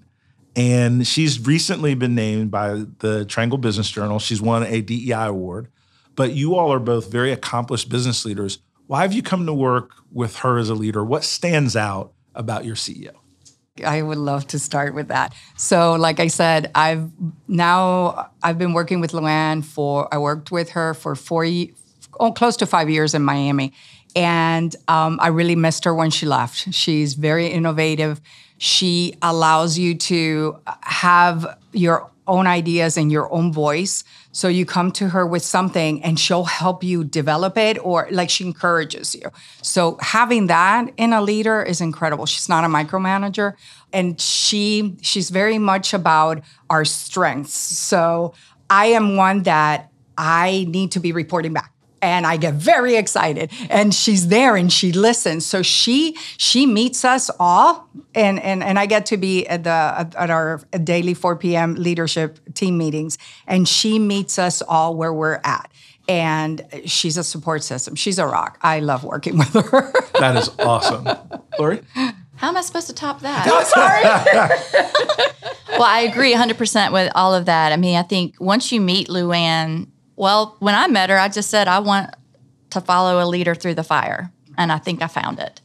And 0.55 1.05
she's 1.05 1.45
recently 1.45 1.93
been 1.93 2.15
named 2.15 2.49
by 2.49 2.85
the 2.99 3.23
Triangle 3.25 3.59
Business 3.59 3.91
Journal. 3.91 4.17
She's 4.17 4.41
won 4.41 4.63
a 4.63 4.81
DEI 4.81 5.27
award. 5.27 5.67
But 6.17 6.33
you 6.33 6.55
all 6.55 6.73
are 6.73 6.79
both 6.79 7.09
very 7.09 7.31
accomplished 7.31 7.87
business 7.87 8.25
leaders. 8.25 8.59
Why 8.87 9.03
have 9.03 9.13
you 9.13 9.21
come 9.21 9.45
to 9.45 9.53
work 9.53 9.91
with 10.11 10.37
her 10.37 10.57
as 10.57 10.69
a 10.69 10.73
leader? 10.73 11.05
What 11.05 11.23
stands 11.23 11.77
out 11.77 12.11
about 12.35 12.65
your 12.65 12.75
CEO? 12.75 13.13
I 13.85 14.01
would 14.01 14.17
love 14.17 14.47
to 14.47 14.59
start 14.59 14.95
with 14.95 15.09
that. 15.09 15.35
So, 15.55 15.93
like 15.93 16.19
I 16.19 16.27
said, 16.27 16.71
I've 16.73 17.11
now 17.47 18.31
I've 18.41 18.57
been 18.57 18.73
working 18.73 18.99
with 18.99 19.11
Luanne 19.11 19.63
for 19.63 20.11
I 20.11 20.17
worked 20.17 20.51
with 20.51 20.71
her 20.71 20.95
for 20.95 21.15
four, 21.15 21.45
oh, 22.19 22.31
close 22.31 22.57
to 22.57 22.65
five 22.65 22.89
years 22.89 23.13
in 23.13 23.21
Miami, 23.21 23.73
and 24.15 24.75
um, 24.87 25.19
I 25.21 25.27
really 25.27 25.55
missed 25.55 25.85
her 25.85 25.93
when 25.93 26.09
she 26.09 26.25
left. 26.25 26.73
She's 26.73 27.13
very 27.13 27.47
innovative. 27.47 28.19
She 28.57 29.13
allows 29.21 29.77
you 29.77 29.93
to 29.95 30.57
have 30.81 31.59
your 31.73 32.09
own 32.27 32.47
ideas 32.47 32.97
and 32.97 33.11
your 33.11 33.31
own 33.31 33.53
voice. 33.53 34.03
So 34.37 34.47
you 34.49 34.67
come 34.67 34.91
to 34.91 35.09
her 35.09 35.25
with 35.25 35.41
something 35.41 36.03
and 36.03 36.19
she'll 36.19 36.43
help 36.43 36.83
you 36.83 37.03
develop 37.03 37.57
it 37.57 37.83
or 37.83 38.07
like 38.11 38.29
she 38.29 38.45
encourages 38.45 39.15
you. 39.15 39.31
So 39.63 39.97
having 39.99 40.45
that 40.45 40.91
in 40.95 41.11
a 41.11 41.23
leader 41.23 41.63
is 41.63 41.81
incredible. 41.81 42.27
She's 42.27 42.47
not 42.47 42.63
a 42.63 42.67
micromanager 42.67 43.53
and 43.91 44.21
she 44.21 44.95
she's 45.01 45.31
very 45.31 45.57
much 45.57 45.91
about 45.91 46.43
our 46.69 46.85
strengths. 46.85 47.53
So 47.55 48.35
I 48.69 48.85
am 48.87 49.15
one 49.15 49.41
that 49.41 49.89
I 50.19 50.67
need 50.69 50.91
to 50.91 50.99
be 50.99 51.13
reporting 51.13 51.53
back 51.53 51.73
and 52.01 52.25
I 52.25 52.37
get 52.37 52.53
very 52.55 52.95
excited. 52.95 53.51
And 53.69 53.93
she's 53.93 54.27
there 54.27 54.55
and 54.55 54.71
she 54.71 54.91
listens. 54.91 55.45
So 55.45 55.61
she 55.61 56.15
she 56.37 56.65
meets 56.65 57.03
us 57.05 57.29
all, 57.39 57.89
and 58.15 58.41
and 58.41 58.63
and 58.63 58.77
I 58.79 58.85
get 58.85 59.05
to 59.07 59.17
be 59.17 59.47
at 59.47 59.63
the 59.63 59.69
at 59.69 60.29
our 60.29 60.61
daily 60.83 61.13
4 61.13 61.35
p.m. 61.37 61.75
leadership 61.75 62.39
team 62.53 62.77
meetings, 62.77 63.17
and 63.47 63.67
she 63.67 63.99
meets 63.99 64.37
us 64.39 64.61
all 64.61 64.95
where 64.95 65.13
we're 65.13 65.39
at. 65.43 65.71
And 66.09 66.65
she's 66.85 67.17
a 67.17 67.23
support 67.23 67.63
system. 67.63 67.95
She's 67.95 68.17
a 68.17 68.25
rock. 68.25 68.57
I 68.61 68.79
love 68.79 69.03
working 69.03 69.37
with 69.37 69.49
her. 69.49 69.91
That 70.17 70.35
is 70.37 70.49
awesome. 70.57 71.05
Laurie? 71.59 71.81
How 71.93 72.47
am 72.49 72.57
I 72.57 72.61
supposed 72.61 72.87
to 72.87 72.93
top 72.93 73.19
that? 73.21 73.45
Sorry. 73.67 75.27
Well, 75.77 75.83
I 75.83 76.01
agree 76.01 76.33
100% 76.33 76.91
with 76.91 77.11
all 77.13 77.35
of 77.35 77.45
that. 77.45 77.71
I 77.71 77.77
mean, 77.77 77.97
I 77.97 78.01
think 78.01 78.35
once 78.39 78.71
you 78.71 78.81
meet 78.81 79.09
Luanne, 79.09 79.87
well, 80.17 80.57
when 80.59 80.75
I 80.75 80.87
met 80.87 81.09
her, 81.09 81.17
I 81.17 81.29
just 81.29 81.49
said, 81.49 81.67
I 81.67 81.79
want 81.79 82.13
to 82.71 82.81
follow 82.81 83.23
a 83.23 83.25
leader 83.25 83.55
through 83.55 83.75
the 83.75 83.83
fire. 83.83 84.31
And 84.57 84.71
I 84.71 84.79
think 84.79 85.01
I 85.01 85.07
found 85.07 85.39
it. 85.39 85.61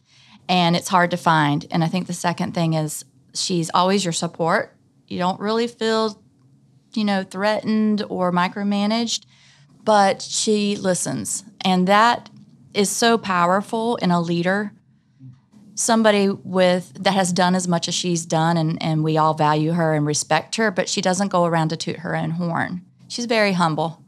And 0.48 0.76
it's 0.76 0.88
hard 0.88 1.10
to 1.10 1.16
find. 1.16 1.66
And 1.70 1.82
I 1.82 1.88
think 1.88 2.06
the 2.06 2.12
second 2.12 2.52
thing 2.52 2.74
is 2.74 3.04
she's 3.34 3.70
always 3.72 4.04
your 4.04 4.12
support. 4.12 4.76
You 5.08 5.18
don't 5.18 5.40
really 5.40 5.66
feel, 5.66 6.22
you 6.92 7.04
know, 7.04 7.24
threatened 7.24 8.04
or 8.08 8.30
micromanaged, 8.30 9.24
but 9.82 10.20
she 10.20 10.76
listens. 10.76 11.44
And 11.64 11.88
that 11.88 12.28
is 12.74 12.90
so 12.90 13.16
powerful 13.18 13.96
in 13.96 14.10
a 14.10 14.20
leader 14.20 14.72
somebody 15.74 16.28
with 16.28 16.92
that 17.02 17.14
has 17.14 17.32
done 17.32 17.54
as 17.54 17.66
much 17.66 17.88
as 17.88 17.94
she's 17.94 18.26
done 18.26 18.58
and, 18.58 18.80
and 18.82 19.02
we 19.02 19.16
all 19.16 19.32
value 19.32 19.72
her 19.72 19.94
and 19.94 20.06
respect 20.06 20.56
her 20.56 20.70
but 20.70 20.86
she 20.86 21.00
doesn't 21.00 21.28
go 21.28 21.46
around 21.46 21.68
to 21.68 21.76
toot 21.76 21.96
her 22.00 22.14
own 22.14 22.32
horn 22.32 22.82
she's 23.08 23.24
very 23.24 23.52
humble 23.52 24.01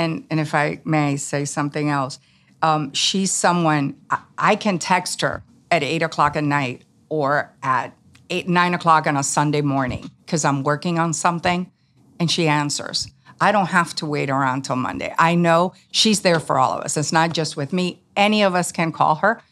and 0.00 0.24
and 0.30 0.40
if 0.40 0.54
I 0.54 0.80
may 0.84 1.16
say 1.16 1.44
something 1.44 1.90
else, 1.90 2.18
um, 2.62 2.92
she's 2.94 3.30
someone 3.30 3.96
I, 4.08 4.20
I 4.38 4.56
can 4.56 4.78
text 4.78 5.20
her 5.20 5.44
at 5.70 5.82
eight 5.82 6.02
o'clock 6.02 6.36
at 6.36 6.42
night 6.42 6.82
or 7.10 7.52
at 7.62 7.94
eight 8.30 8.48
nine 8.48 8.72
o'clock 8.72 9.06
on 9.06 9.16
a 9.16 9.22
Sunday 9.22 9.60
morning 9.60 10.10
because 10.24 10.44
I'm 10.44 10.62
working 10.62 10.98
on 10.98 11.12
something, 11.12 11.70
and 12.18 12.30
she 12.30 12.48
answers. 12.48 13.08
I 13.42 13.52
don't 13.52 13.68
have 13.68 13.94
to 13.96 14.06
wait 14.06 14.28
around 14.28 14.62
till 14.62 14.76
Monday. 14.76 15.14
I 15.18 15.34
know 15.34 15.72
she's 15.92 16.20
there 16.20 16.40
for 16.40 16.58
all 16.58 16.72
of 16.72 16.84
us. 16.84 16.96
It's 16.96 17.12
not 17.12 17.32
just 17.32 17.56
with 17.56 17.72
me. 17.72 18.02
Any 18.16 18.42
of 18.42 18.54
us 18.54 18.72
can 18.72 18.92
call 18.92 19.16
her, 19.16 19.42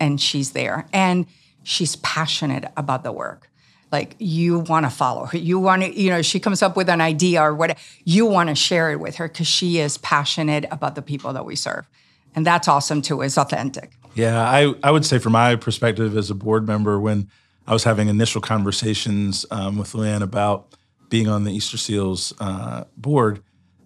and 0.00 0.20
she's 0.20 0.52
there. 0.52 0.86
And 0.92 1.26
she's 1.62 1.96
passionate 1.96 2.64
about 2.76 3.04
the 3.04 3.12
work 3.12 3.50
like 3.90 4.16
you 4.18 4.60
want 4.60 4.86
to 4.86 4.90
follow 4.90 5.26
her. 5.26 5.38
You 5.38 5.58
want 5.58 5.82
to 5.82 6.00
you 6.00 6.10
know 6.10 6.22
she 6.22 6.40
comes 6.40 6.62
up 6.62 6.76
with 6.76 6.88
an 6.88 7.00
idea 7.00 7.42
or 7.42 7.54
what 7.54 7.78
you 8.04 8.26
want 8.26 8.48
to 8.48 8.54
share 8.54 8.90
it 8.90 9.00
with 9.00 9.16
her 9.16 9.28
because 9.28 9.46
she 9.46 9.78
is 9.78 9.98
passionate 9.98 10.66
about 10.70 10.94
the 10.94 11.02
people 11.02 11.32
that 11.32 11.44
we 11.44 11.56
serve. 11.56 11.86
And 12.34 12.46
that's 12.46 12.68
awesome 12.68 13.02
too 13.02 13.22
it's 13.22 13.38
authentic. 13.38 13.92
Yeah, 14.14 14.42
I, 14.42 14.74
I 14.82 14.90
would 14.90 15.04
say 15.04 15.18
from 15.18 15.32
my 15.32 15.54
perspective 15.54 16.16
as 16.16 16.28
a 16.28 16.34
board 16.34 16.66
member, 16.66 16.98
when 16.98 17.30
I 17.68 17.72
was 17.72 17.84
having 17.84 18.08
initial 18.08 18.40
conversations 18.40 19.46
um, 19.50 19.78
with 19.78 19.92
Luanne 19.92 20.22
about 20.22 20.74
being 21.08 21.28
on 21.28 21.44
the 21.44 21.56
Easterseals 21.56 22.32
uh, 22.40 22.84
board, 22.96 23.42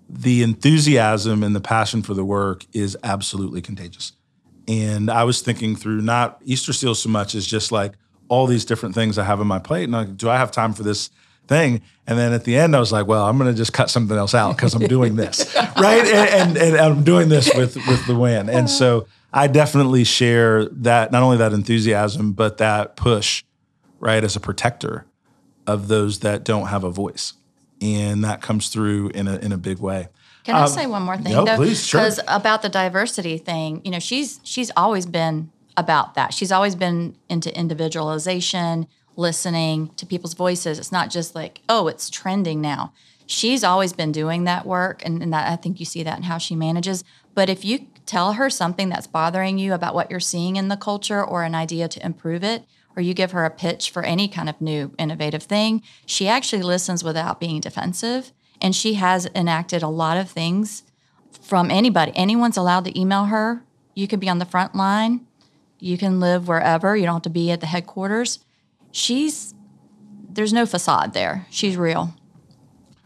the 0.08 0.42
enthusiasm 0.42 1.42
and 1.42 1.54
the 1.54 1.60
passion 1.60 2.02
for 2.02 2.14
the 2.14 2.24
work 2.24 2.64
is 2.72 2.96
absolutely 3.02 3.60
contagious. 3.60 4.12
And 4.68 5.10
I 5.10 5.24
was 5.24 5.42
thinking 5.42 5.76
through 5.76 6.00
not 6.00 6.42
Easterseals 6.44 6.96
so 6.96 7.08
much 7.08 7.34
as 7.34 7.46
just 7.46 7.72
like 7.72 7.92
all 8.32 8.46
these 8.46 8.64
different 8.64 8.94
things 8.94 9.18
I 9.18 9.24
have 9.24 9.40
on 9.40 9.46
my 9.46 9.58
plate. 9.58 9.84
And 9.84 9.92
like, 9.92 10.16
do 10.16 10.30
I 10.30 10.38
have 10.38 10.50
time 10.50 10.72
for 10.72 10.82
this 10.82 11.10
thing? 11.48 11.82
And 12.06 12.18
then 12.18 12.32
at 12.32 12.44
the 12.44 12.56
end, 12.56 12.74
I 12.74 12.80
was 12.80 12.90
like, 12.90 13.06
well, 13.06 13.26
I'm 13.26 13.36
going 13.36 13.52
to 13.52 13.54
just 13.54 13.74
cut 13.74 13.90
something 13.90 14.16
else 14.16 14.34
out 14.34 14.56
because 14.56 14.72
I'm 14.72 14.86
doing 14.86 15.16
this, 15.16 15.54
right? 15.76 16.02
And, 16.02 16.56
and, 16.56 16.56
and 16.56 16.76
I'm 16.78 17.04
doing 17.04 17.28
this 17.28 17.52
with 17.54 17.76
with 17.76 18.00
Luanne. 18.04 18.50
And 18.50 18.70
so 18.70 19.00
uh-huh. 19.00 19.06
I 19.34 19.46
definitely 19.48 20.04
share 20.04 20.64
that 20.64 21.12
not 21.12 21.22
only 21.22 21.36
that 21.36 21.52
enthusiasm, 21.52 22.32
but 22.32 22.56
that 22.56 22.96
push, 22.96 23.44
right, 24.00 24.24
as 24.24 24.34
a 24.34 24.40
protector 24.40 25.04
of 25.66 25.88
those 25.88 26.20
that 26.20 26.42
don't 26.42 26.68
have 26.68 26.84
a 26.84 26.90
voice, 26.90 27.34
and 27.82 28.24
that 28.24 28.40
comes 28.40 28.70
through 28.70 29.10
in 29.10 29.28
a 29.28 29.36
in 29.36 29.52
a 29.52 29.58
big 29.58 29.78
way. 29.78 30.08
can 30.44 30.54
i 30.54 30.62
um, 30.62 30.68
say 30.68 30.86
one 30.86 31.02
more 31.02 31.18
thing 31.18 31.34
no, 31.34 31.44
though 31.44 31.56
please, 31.56 31.86
sure. 31.86 32.00
because 32.00 32.18
about 32.28 32.62
the 32.62 32.68
diversity 32.68 33.36
thing 33.38 33.80
you 33.84 33.90
know 33.90 34.00
she's 34.00 34.40
she's 34.42 34.72
always 34.76 35.06
been 35.06 35.50
about 35.76 36.14
that. 36.14 36.34
She's 36.34 36.52
always 36.52 36.74
been 36.74 37.16
into 37.28 37.56
individualization 37.56 38.86
listening 39.16 39.90
to 39.96 40.06
people's 40.06 40.34
voices. 40.34 40.78
It's 40.78 40.92
not 40.92 41.10
just 41.10 41.34
like 41.34 41.60
oh 41.68 41.88
it's 41.88 42.10
trending 42.10 42.60
now. 42.60 42.92
She's 43.26 43.64
always 43.64 43.92
been 43.92 44.12
doing 44.12 44.44
that 44.44 44.66
work 44.66 45.02
and, 45.04 45.22
and 45.22 45.32
that 45.32 45.50
i 45.50 45.56
think 45.56 45.80
you 45.80 45.86
see 45.86 46.02
that 46.02 46.18
in 46.18 46.24
how 46.24 46.38
she 46.38 46.54
manages. 46.54 47.04
But 47.34 47.48
if 47.48 47.64
you 47.64 47.86
tell 48.04 48.34
her 48.34 48.50
something 48.50 48.88
that's 48.88 49.06
bothering 49.06 49.58
you 49.58 49.72
about 49.74 49.94
what 49.94 50.10
you're 50.10 50.20
seeing 50.20 50.56
in 50.56 50.68
the 50.68 50.76
culture 50.76 51.24
or 51.24 51.44
an 51.44 51.54
idea 51.54 51.88
to 51.88 52.04
improve 52.04 52.42
it 52.42 52.64
or 52.96 53.02
you 53.02 53.14
give 53.14 53.30
her 53.30 53.44
a 53.44 53.50
pitch 53.50 53.90
for 53.90 54.02
any 54.02 54.28
kind 54.28 54.48
of 54.48 54.60
new 54.60 54.92
innovative 54.98 55.44
thing 55.44 55.82
she 56.04 56.26
actually 56.26 56.62
listens 56.62 57.04
without 57.04 57.38
being 57.38 57.60
defensive 57.60 58.32
and 58.62 58.74
she 58.74 58.94
has 58.94 59.26
enacted 59.34 59.82
a 59.82 59.88
lot 59.88 60.16
of 60.16 60.30
things 60.30 60.84
from 61.40 61.70
anybody. 61.70 62.12
Anyone's 62.14 62.56
allowed 62.56 62.84
to 62.84 62.98
email 62.98 63.24
her. 63.26 63.64
You 63.94 64.06
can 64.06 64.20
be 64.20 64.28
on 64.28 64.38
the 64.38 64.46
front 64.46 64.74
line 64.74 65.26
you 65.82 65.98
can 65.98 66.20
live 66.20 66.48
wherever 66.48 66.96
you 66.96 67.04
don't 67.04 67.16
have 67.16 67.22
to 67.22 67.30
be 67.30 67.50
at 67.50 67.60
the 67.60 67.66
headquarters 67.66 68.38
she's 68.90 69.54
there's 70.30 70.52
no 70.52 70.64
facade 70.64 71.12
there 71.12 71.46
she's 71.50 71.76
real 71.76 72.14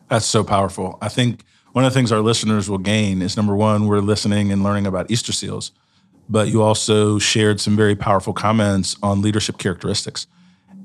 That's 0.08 0.26
so 0.26 0.44
powerful. 0.44 0.98
I 1.00 1.08
think 1.08 1.42
one 1.72 1.84
of 1.84 1.92
the 1.92 1.98
things 1.98 2.12
our 2.12 2.20
listeners 2.20 2.70
will 2.70 2.78
gain 2.78 3.22
is 3.22 3.36
number 3.36 3.54
one, 3.56 3.86
we're 3.86 4.00
listening 4.00 4.52
and 4.52 4.62
learning 4.62 4.86
about 4.86 5.08
Easterseals, 5.08 5.72
but 6.28 6.48
you 6.48 6.62
also 6.62 7.18
shared 7.18 7.60
some 7.60 7.76
very 7.76 7.96
powerful 7.96 8.32
comments 8.32 8.96
on 9.02 9.20
leadership 9.20 9.58
characteristics 9.58 10.26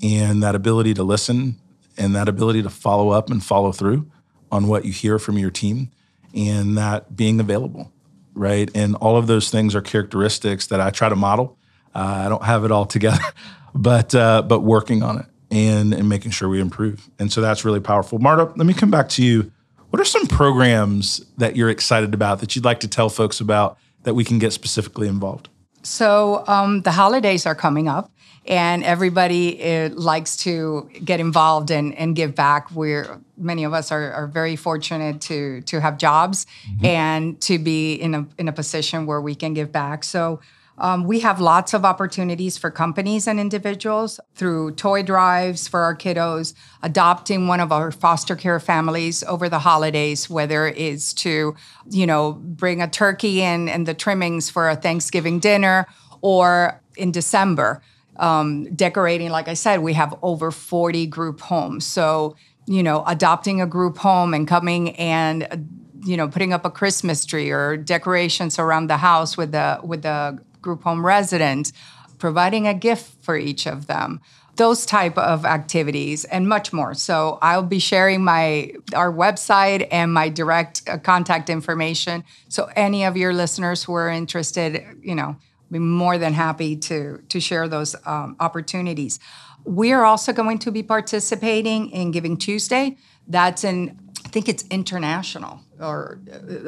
and 0.01 0.41
that 0.41 0.56
ability 0.56 0.93
to 0.95 1.04
listen 1.04 1.60
and 1.97 2.15
that 2.15 2.27
ability 2.27 2.63
to 2.63 2.69
follow 2.69 3.10
up 3.10 3.30
and 3.30 3.43
follow 3.43 3.71
through 3.71 4.10
on 4.51 4.67
what 4.67 4.84
you 4.84 4.91
hear 4.91 5.19
from 5.19 5.38
your 5.38 5.51
team 5.51 5.91
and 6.34 6.77
that 6.77 7.15
being 7.15 7.39
available, 7.39 7.91
right? 8.34 8.69
And 8.73 8.95
all 8.95 9.17
of 9.17 9.27
those 9.27 9.49
things 9.51 9.75
are 9.75 9.82
characteristics 9.82 10.67
that 10.67 10.82
I 10.82 10.89
try 10.89 11.10
to 11.10 11.15
model. 11.15 11.58
Uh, 11.93 12.23
I 12.25 12.30
don't 12.30 12.43
have 12.43 12.63
it 12.63 12.71
all 12.71 12.86
together, 12.86 13.23
but 13.75 14.13
uh, 14.15 14.41
but 14.41 14.62
working 14.62 15.04
on 15.04 15.19
it 15.19 15.25
and 15.51 15.93
and 15.93 16.08
making 16.08 16.32
sure 16.32 16.49
we 16.49 16.60
improve. 16.60 17.10
And 17.19 17.32
so 17.32 17.41
that's 17.41 17.65
really 17.65 17.80
powerful. 17.80 18.19
Marta, 18.19 18.51
let 18.56 18.65
me 18.65 18.73
come 18.73 18.91
back 18.91 19.10
to 19.10 19.23
you. 19.23 19.51
What 19.89 19.99
are 19.99 20.06
some 20.06 20.25
programs 20.27 21.25
that 21.38 21.58
you're 21.58 21.69
excited 21.69 22.13
about 22.13 22.39
that 22.39 22.56
you'd 22.56 22.63
like 22.63 22.80
to 22.80 22.88
tell 22.88 23.10
folks 23.10 23.41
about 23.41 23.77
that 24.04 24.13
we 24.13 24.23
can 24.23 24.39
get 24.39 24.54
specifically 24.54 25.08
involved? 25.08 25.49
So 25.84 26.43
um, 26.47 26.82
the 26.82 26.91
holidays 26.91 27.45
are 27.45 27.56
coming 27.56 27.88
up, 27.88 28.12
and 28.45 28.84
everybody 28.84 29.62
uh, 29.62 29.89
likes 29.89 30.38
to 30.38 30.89
get 31.04 31.19
involved 31.19 31.71
and, 31.71 31.93
and 31.95 32.15
give 32.15 32.36
back. 32.36 32.71
We're 32.71 33.19
many 33.38 33.63
of 33.63 33.73
us 33.73 33.91
are, 33.91 34.12
are 34.13 34.27
very 34.27 34.56
fortunate 34.56 35.21
to 35.21 35.62
to 35.62 35.82
have 35.82 35.97
jobs 35.97 36.45
mm-hmm. 36.69 36.86
and 36.86 37.41
to 37.41 37.60
be 37.60 37.95
in 37.95 38.15
a 38.15 38.25
in 38.38 38.47
a 38.47 38.54
position 38.54 39.06
where 39.06 39.21
we 39.21 39.36
can 39.36 39.54
give 39.54 39.71
back. 39.71 40.04
So. 40.04 40.39
Um, 40.78 41.04
we 41.04 41.20
have 41.20 41.40
lots 41.40 41.74
of 41.74 41.86
opportunities 41.86 42.58
for 42.58 42.72
companies 42.72 43.28
and 43.28 43.40
individuals 43.40 44.20
through 44.36 44.72
toy 44.72 45.04
drives 45.04 45.68
for 45.68 45.82
our 45.82 45.96
kiddos, 45.96 46.54
adopting 46.82 47.48
one 47.48 47.60
of 47.60 47.72
our 47.72 47.92
foster 47.92 48.36
care 48.36 48.60
families 48.60 49.24
over 49.24 49.48
the 49.48 49.60
holidays, 49.60 50.30
whether 50.30 50.68
it's 50.68 51.14
to, 51.14 51.56
you 51.90 52.08
know, 52.08 52.34
bring 52.34 52.82
a 52.82 52.88
turkey 52.88 53.42
in 53.42 53.70
and 53.70 53.88
the 53.88 53.94
trimmings 53.94 54.50
for 54.50 54.70
a 54.70 54.76
Thanksgiving 54.76 55.40
dinner 55.40 55.88
or 56.22 56.82
in 56.98 57.12
December 57.12 57.82
um, 58.18 58.74
decorating, 58.76 59.30
like 59.32 59.48
I 59.48 59.56
said, 59.56 59.82
we 59.82 59.94
have 59.94 60.18
over 60.22 60.52
40 60.52 61.08
group 61.08 61.42
homes. 61.42 61.86
So, 61.86 62.36
you 62.68 62.84
know, 62.84 63.04
adopting 63.08 63.62
a 63.62 63.68
group 63.68 63.98
home 63.98 64.34
and 64.34 64.48
coming 64.48 64.96
and, 64.98 65.68
you 66.06 66.18
know, 66.18 66.28
putting 66.28 66.54
up 66.54 66.66
a 66.66 66.70
Christmas 66.70 67.26
tree 67.26 67.50
or 67.50 67.78
decorations 67.78 68.60
around 68.60 68.88
the 68.88 68.98
house 68.98 69.38
with 69.38 69.52
the 69.52 69.80
with 69.84 70.04
the 70.04 70.40
group 70.62 70.84
home 70.84 71.06
resident, 71.06 71.71
providing 72.17 72.67
a 72.67 72.74
gift 72.74 73.24
for 73.24 73.38
each 73.38 73.65
of 73.65 73.88
them 73.88 74.21
those 74.58 74.86
type 74.86 75.17
of 75.17 75.45
activities 75.45 76.26
and 76.26 76.47
much 76.47 76.74
more 76.74 76.93
so 76.93 77.39
i'll 77.41 77.63
be 77.63 77.80
sharing 77.80 78.21
my 78.21 78.69
our 78.93 79.12
website 79.12 79.88
and 79.91 80.13
my 80.13 80.28
direct 80.28 80.84
uh, 80.89 80.97
contact 80.97 81.50
information 81.50 82.21
so 82.50 82.69
any 82.76 83.06
of 83.06 83.15
your 83.15 83.34
listeners 83.34 83.86
who 83.86 83.93
are 83.93 84.10
interested 84.10 84.86
you 85.02 85.15
know 85.15 85.38
be 85.71 85.80
more 85.80 86.17
than 86.17 86.34
happy 86.34 86.76
to 86.76 87.24
to 87.30 87.39
share 87.39 87.67
those 87.67 87.95
um, 88.06 88.36
opportunities. 88.39 89.19
We 89.63 89.93
are 89.93 90.06
also 90.06 90.34
going 90.34 90.60
to 90.60 90.71
be 90.71 90.84
participating 90.84 91.89
in 91.91 92.12
Giving 92.12 92.38
Tuesday. 92.38 92.97
That's 93.28 93.63
in 93.63 93.97
I 94.26 94.30
think 94.30 94.50
it's 94.50 94.63
international 94.69 95.62
or 95.82 96.20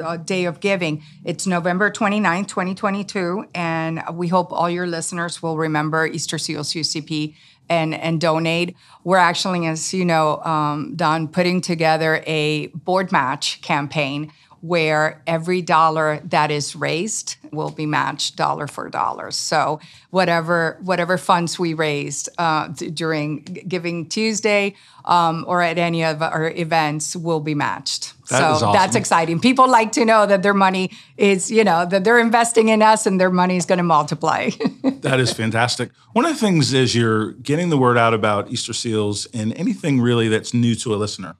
uh, 0.02 0.16
Day 0.16 0.44
of 0.44 0.60
Giving. 0.60 1.02
It's 1.24 1.46
November 1.46 1.90
29, 1.90 2.44
2022. 2.46 3.46
And 3.54 4.02
we 4.12 4.28
hope 4.28 4.52
all 4.52 4.68
your 4.68 4.86
listeners 4.86 5.42
will 5.42 5.56
remember 5.56 6.08
Easterseals 6.08 6.74
UCP 6.74 7.34
and, 7.68 7.94
and 7.94 8.20
donate. 8.20 8.76
We're 9.04 9.16
actually, 9.16 9.66
as 9.66 9.94
you 9.94 10.04
know, 10.04 10.42
um, 10.42 10.94
Don, 10.96 11.28
putting 11.28 11.60
together 11.60 12.22
a 12.26 12.68
board 12.68 13.12
match 13.12 13.60
campaign 13.62 14.32
where 14.64 15.22
every 15.26 15.60
dollar 15.60 16.20
that 16.24 16.50
is 16.50 16.74
raised 16.74 17.36
will 17.52 17.70
be 17.70 17.84
matched 17.84 18.34
dollar 18.36 18.66
for 18.66 18.88
dollar. 18.88 19.30
So 19.30 19.78
whatever 20.08 20.78
whatever 20.80 21.18
funds 21.18 21.58
we 21.58 21.74
raised 21.74 22.30
uh, 22.38 22.68
during 22.68 23.42
Giving 23.42 24.08
Tuesday 24.08 24.74
um, 25.04 25.44
or 25.46 25.60
at 25.60 25.76
any 25.76 26.02
of 26.02 26.22
our 26.22 26.48
events 26.48 27.14
will 27.14 27.40
be 27.40 27.54
matched. 27.54 28.13
That 28.30 28.38
so 28.38 28.44
awesome. 28.44 28.72
that's 28.72 28.96
exciting. 28.96 29.38
People 29.38 29.68
like 29.68 29.92
to 29.92 30.04
know 30.04 30.26
that 30.26 30.42
their 30.42 30.54
money 30.54 30.90
is, 31.16 31.50
you 31.50 31.62
know, 31.62 31.84
that 31.84 32.04
they're 32.04 32.18
investing 32.18 32.68
in 32.68 32.80
us 32.80 33.06
and 33.06 33.20
their 33.20 33.30
money 33.30 33.56
is 33.56 33.66
going 33.66 33.78
to 33.78 33.84
multiply. 33.84 34.50
that 35.00 35.20
is 35.20 35.32
fantastic. 35.32 35.90
One 36.12 36.24
of 36.24 36.32
the 36.32 36.38
things 36.38 36.72
is 36.72 36.94
you're 36.94 37.32
getting 37.32 37.68
the 37.68 37.76
word 37.76 37.98
out 37.98 38.14
about 38.14 38.48
Easterseals 38.48 39.26
and 39.34 39.52
anything 39.58 40.00
really 40.00 40.28
that's 40.28 40.54
new 40.54 40.74
to 40.76 40.94
a 40.94 40.96
listener 40.96 41.36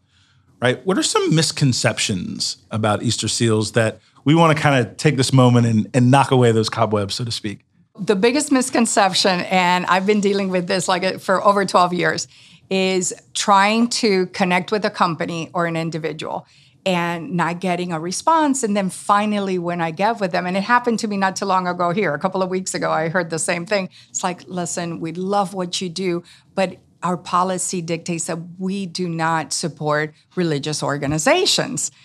right? 0.65 0.87
What 0.87 0.97
are 0.97 1.03
some 1.03 1.35
misconceptions 1.35 2.57
about 2.71 3.01
Easterseals 3.01 3.75
that 3.75 4.01
we 4.25 4.35
want 4.35 4.57
to 4.57 4.63
kind 4.63 4.87
of 4.87 4.97
take 4.97 5.19
this 5.19 5.31
moment 5.31 5.67
and, 5.67 5.91
and 5.93 6.11
knock 6.11 6.31
away 6.31 6.53
those 6.53 6.71
cobwebs, 6.71 7.17
so 7.17 7.25
to 7.25 7.31
speak? 7.31 7.67
The 7.99 8.17
biggest 8.17 8.51
misconception, 8.51 9.41
and 9.43 9.85
I've 9.87 10.07
been 10.07 10.23
dealing 10.23 10.49
with 10.49 10.67
this 10.67 10.89
like 10.89 11.21
for 11.21 11.45
over 11.45 11.67
12 11.67 11.93
years, 11.93 12.29
is 12.71 13.13
trying 13.35 13.89
to 13.89 14.27
connect 14.29 14.73
with 14.73 14.87
a 14.87 14.91
company 14.91 15.51
or 15.53 15.67
an 15.67 15.77
individual 15.77 16.47
and 16.87 17.33
not 17.33 17.61
getting 17.61 17.93
a 17.93 18.01
response. 18.01 18.63
And 18.63 18.77
then 18.77 18.91
finally, 18.91 19.59
when 19.59 19.81
I 19.81 19.91
get 19.91 20.21
with 20.21 20.33
them, 20.33 20.47
and 20.47 20.57
it 20.57 20.63
happened 20.63 20.99
to 21.01 21.09
me 21.09 21.17
not 21.17 21.37
too 21.37 21.47
long 21.47 21.67
ago 21.67 21.91
here, 21.91 22.15
a 22.15 22.19
couple 22.19 22.43
of 22.43 22.51
weeks 22.51 22.75
ago, 22.75 22.91
I 22.91 23.09
heard 23.09 23.31
the 23.31 23.39
same 23.39 23.65
thing. 23.67 23.89
It's 24.11 24.23
like, 24.23 24.45
listen, 24.47 25.01
we 25.01 25.13
love 25.13 25.55
what 25.55 25.81
you 25.81 25.89
do, 25.89 26.23
but 26.55 26.79
our 27.03 27.17
policy 27.17 27.83
dictates 27.83 28.27
that 28.27 28.39
we 28.59 28.87
do 28.87 29.09
not 29.09 29.53
support 29.53 30.15
religious 30.35 30.83
organizations. 30.83 31.91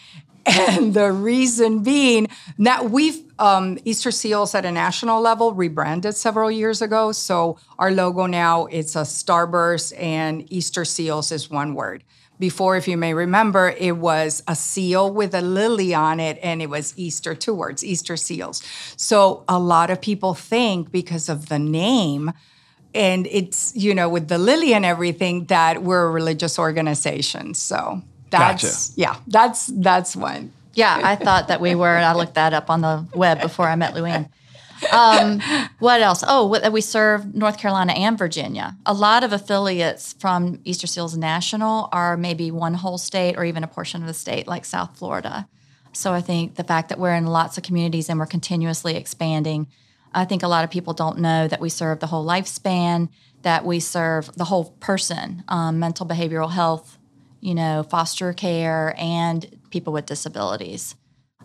And 0.45 0.95
the 0.95 1.11
reason 1.11 1.83
being 1.83 2.27
that 2.57 2.89
we've 2.89 3.21
um, 3.37 3.77
Easterseals 3.77 4.55
at 4.55 4.65
a 4.65 4.71
national 4.71 5.21
level 5.21 5.53
rebranded 5.53 6.15
several 6.15 6.49
years 6.49 6.81
ago. 6.81 7.11
So 7.11 7.57
our 7.77 7.91
logo 7.91 8.25
now 8.25 8.65
it's 8.65 8.95
a 8.95 9.01
starburst 9.01 9.93
and 9.99 10.47
Easterseals 10.49 11.31
is 11.31 11.49
one 11.49 11.75
word. 11.75 12.03
Before, 12.39 12.77
if 12.77 12.87
you 12.87 12.95
may 12.95 13.13
remember, 13.13 13.75
it 13.77 13.97
was 13.97 14.41
a 14.47 14.55
seal 14.55 15.11
with 15.11 15.35
a 15.35 15.41
lily 15.41 15.93
on 15.93 16.21
it, 16.21 16.39
and 16.41 16.61
it 16.61 16.69
was 16.69 16.93
Easter, 16.95 17.35
two 17.35 17.53
words, 17.53 17.83
Easter 17.83 18.15
Seals. 18.15 18.63
So 18.95 19.43
a 19.49 19.59
lot 19.59 19.89
of 19.89 19.99
people 19.99 20.33
think 20.33 20.91
because 20.91 21.27
of 21.27 21.49
the 21.49 21.59
name 21.59 22.31
and 22.93 23.27
it's 23.27 23.75
you 23.75 23.93
know 23.93 24.09
with 24.09 24.27
the 24.27 24.37
lily 24.37 24.73
and 24.73 24.85
everything 24.85 25.45
that 25.45 25.83
we're 25.83 26.07
a 26.07 26.11
religious 26.11 26.57
organization 26.57 27.53
so 27.53 28.01
that's 28.29 28.89
gotcha. 28.89 28.99
yeah 28.99 29.15
that's 29.27 29.67
that's 29.67 30.15
one 30.15 30.51
yeah 30.73 30.99
i 31.03 31.15
thought 31.15 31.49
that 31.49 31.61
we 31.61 31.75
were 31.75 31.97
i 31.97 32.13
looked 32.13 32.35
that 32.35 32.53
up 32.53 32.69
on 32.69 32.81
the 32.81 33.05
web 33.13 33.39
before 33.41 33.67
i 33.67 33.75
met 33.75 33.93
luanne 33.93 34.27
um, 34.91 35.41
what 35.79 36.01
else? 36.01 36.23
Oh 36.27 36.47
we 36.71 36.81
serve 36.81 37.33
north 37.33 37.57
carolina 37.57 37.93
and 37.93 38.17
virginia. 38.17 38.77
A 38.85 38.93
lot 38.93 39.23
of 39.23 39.33
affiliates 39.33 40.13
from 40.13 40.59
easter 40.65 40.87
seals 40.87 41.17
national 41.17 41.89
are 41.91 42.17
maybe 42.17 42.51
one 42.51 42.75
whole 42.75 42.97
state 42.97 43.37
or 43.37 43.45
even 43.45 43.63
a 43.63 43.67
portion 43.67 44.01
of 44.01 44.07
the 44.07 44.13
state 44.13 44.47
like 44.47 44.65
south 44.65 44.97
florida. 44.97 45.47
So 45.91 46.13
i 46.13 46.21
think 46.21 46.55
the 46.55 46.63
fact 46.63 46.89
that 46.89 46.99
we're 46.99 47.15
in 47.15 47.25
lots 47.25 47.57
of 47.57 47.63
communities 47.63 48.09
and 48.09 48.19
we're 48.19 48.25
continuously 48.25 48.95
expanding 48.95 49.67
I 50.13 50.25
think 50.25 50.43
a 50.43 50.47
lot 50.47 50.63
of 50.63 50.69
people 50.69 50.93
don't 50.93 51.19
know 51.19 51.47
that 51.47 51.61
we 51.61 51.69
serve 51.69 51.99
the 51.99 52.07
whole 52.07 52.25
lifespan, 52.25 53.09
that 53.43 53.65
we 53.65 53.79
serve 53.79 54.33
the 54.35 54.45
whole 54.45 54.71
person, 54.79 55.43
um, 55.47 55.79
mental 55.79 56.05
behavioral 56.05 56.51
health, 56.51 56.97
you 57.41 57.55
know, 57.55 57.83
foster 57.83 58.33
care, 58.33 58.95
and 58.97 59.59
people 59.69 59.93
with 59.93 60.05
disabilities. 60.05 60.95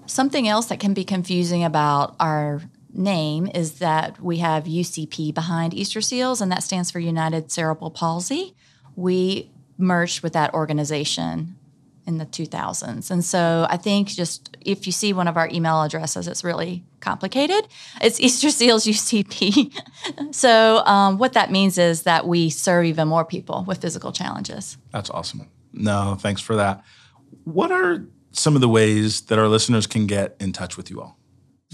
Something 0.07 0.49
else 0.49 0.67
that 0.67 0.81
can 0.81 0.95
be 0.95 1.05
confusing 1.05 1.65
about 1.65 2.17
our 2.21 2.63
name 2.95 3.49
is 3.55 3.79
that 3.79 4.21
we 4.21 4.39
have 4.39 4.65
UCP 4.65 5.35
behind 5.35 5.73
Easterseals, 5.73 6.41
and 6.41 6.51
that 6.53 6.63
stands 6.63 6.91
for 6.91 6.99
United 6.99 7.51
Cerebral 7.51 7.91
Palsy. 7.91 8.55
We 8.97 9.51
merged 9.77 10.23
with 10.23 10.33
that 10.35 10.55
organization 10.55 11.57
in 12.07 12.19
the 12.19 12.27
2000s. 12.27 13.11
And 13.11 13.25
so 13.25 13.67
I 13.69 13.77
think 13.77 14.09
just 14.09 14.57
if 14.61 14.87
you 14.87 14.93
see 14.93 15.13
one 15.13 15.27
of 15.27 15.37
our 15.37 15.49
email 15.51 15.83
addresses, 15.83 16.29
it's 16.29 16.45
really 16.45 16.85
complicated. 17.01 17.67
It's 18.01 18.21
Easterseals 18.21 18.87
UCP. 18.87 20.35
so 20.35 20.85
um, 20.85 21.19
what 21.19 21.33
that 21.33 21.51
means 21.51 21.79
is 21.79 22.03
that 22.03 22.27
we 22.27 22.51
serve 22.51 22.85
even 22.85 23.09
more 23.09 23.25
people 23.25 23.65
with 23.67 23.81
physical 23.81 24.13
challenges. 24.13 24.77
That's 24.93 25.11
awesome. 25.11 25.49
No, 25.73 26.17
thanks 26.19 26.41
for 26.41 26.57
that. 26.57 26.85
What 27.45 27.73
are 27.73 28.07
some 28.33 28.55
of 28.55 28.61
the 28.61 28.69
ways 28.69 29.23
that 29.23 29.39
our 29.39 29.49
listeners 29.49 29.87
can 29.87 30.07
get 30.07 30.37
in 30.39 30.53
touch 30.53 30.77
with 30.77 30.91
you 30.91 31.01
all? 31.01 31.19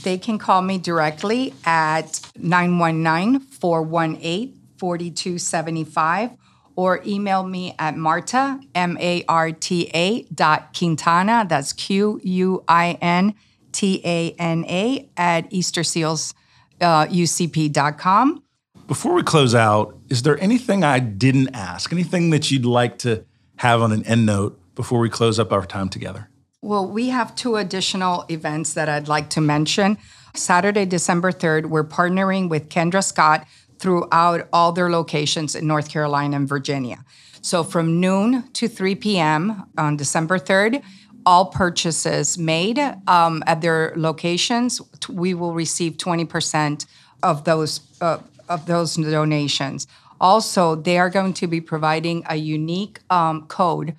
They 0.02 0.18
can 0.18 0.38
call 0.38 0.62
me 0.62 0.78
directly 0.78 1.54
at 1.64 2.20
919 2.36 3.40
418 3.40 4.58
4275 4.78 6.30
or 6.76 7.02
email 7.04 7.44
me 7.46 7.74
at 7.78 7.96
Marta, 7.96 8.58
M 8.74 8.96
A 8.98 9.22
R 9.28 9.52
T 9.52 9.90
A 9.92 10.22
dot 10.22 10.74
Quintana, 10.76 11.44
that's 11.46 11.74
Q 11.74 12.18
U 12.22 12.64
I 12.66 12.96
N 13.02 13.34
T 13.72 14.00
A 14.04 14.30
N 14.38 14.64
A, 14.66 15.08
at 15.16 15.50
eastersealsucp.com. 15.50 18.34
Uh, 18.34 18.40
Before 18.86 19.12
we 19.12 19.22
close 19.22 19.54
out, 19.54 19.98
is 20.08 20.22
there 20.22 20.42
anything 20.42 20.82
I 20.82 21.00
didn't 21.00 21.54
ask? 21.54 21.92
Anything 21.92 22.30
that 22.30 22.50
you'd 22.50 22.64
like 22.64 22.96
to 23.00 23.26
have 23.56 23.82
on 23.82 23.92
an 23.92 24.06
end 24.06 24.24
note 24.24 24.58
before 24.74 25.00
we 25.00 25.10
close 25.10 25.38
up 25.38 25.52
our 25.52 25.66
time 25.66 25.90
together? 25.90 26.29
Well, 26.62 26.86
we 26.86 27.08
have 27.08 27.34
two 27.34 27.56
additional 27.56 28.26
events 28.28 28.74
that 28.74 28.86
I'd 28.86 29.08
like 29.08 29.30
to 29.30 29.40
mention. 29.40 29.96
Saturday, 30.34 30.84
December 30.84 31.32
3rd, 31.32 31.66
we're 31.66 31.84
partnering 31.84 32.50
with 32.50 32.68
Kendra 32.68 33.02
Scott 33.02 33.46
throughout 33.78 34.46
all 34.52 34.70
their 34.70 34.90
locations 34.90 35.54
in 35.54 35.66
North 35.66 35.88
Carolina 35.88 36.36
and 36.36 36.46
Virginia. 36.46 37.02
So 37.40 37.64
from 37.64 37.98
noon 37.98 38.42
to 38.52 38.68
3 38.68 38.94
p.m. 38.96 39.64
on 39.78 39.96
December 39.96 40.38
3rd, 40.38 40.82
all 41.24 41.46
purchases 41.46 42.36
made 42.36 42.78
um, 43.06 43.42
at 43.46 43.62
their 43.62 43.94
locations, 43.96 44.82
we 45.08 45.32
will 45.32 45.54
receive 45.54 45.94
20% 45.94 46.84
of 47.22 47.44
those 47.44 47.80
uh, 48.02 48.18
of 48.50 48.66
those 48.66 48.96
donations. 48.96 49.86
Also, 50.20 50.74
they 50.74 50.98
are 50.98 51.08
going 51.08 51.32
to 51.32 51.46
be 51.46 51.60
providing 51.60 52.22
a 52.28 52.36
unique 52.36 53.00
um, 53.08 53.46
code 53.46 53.94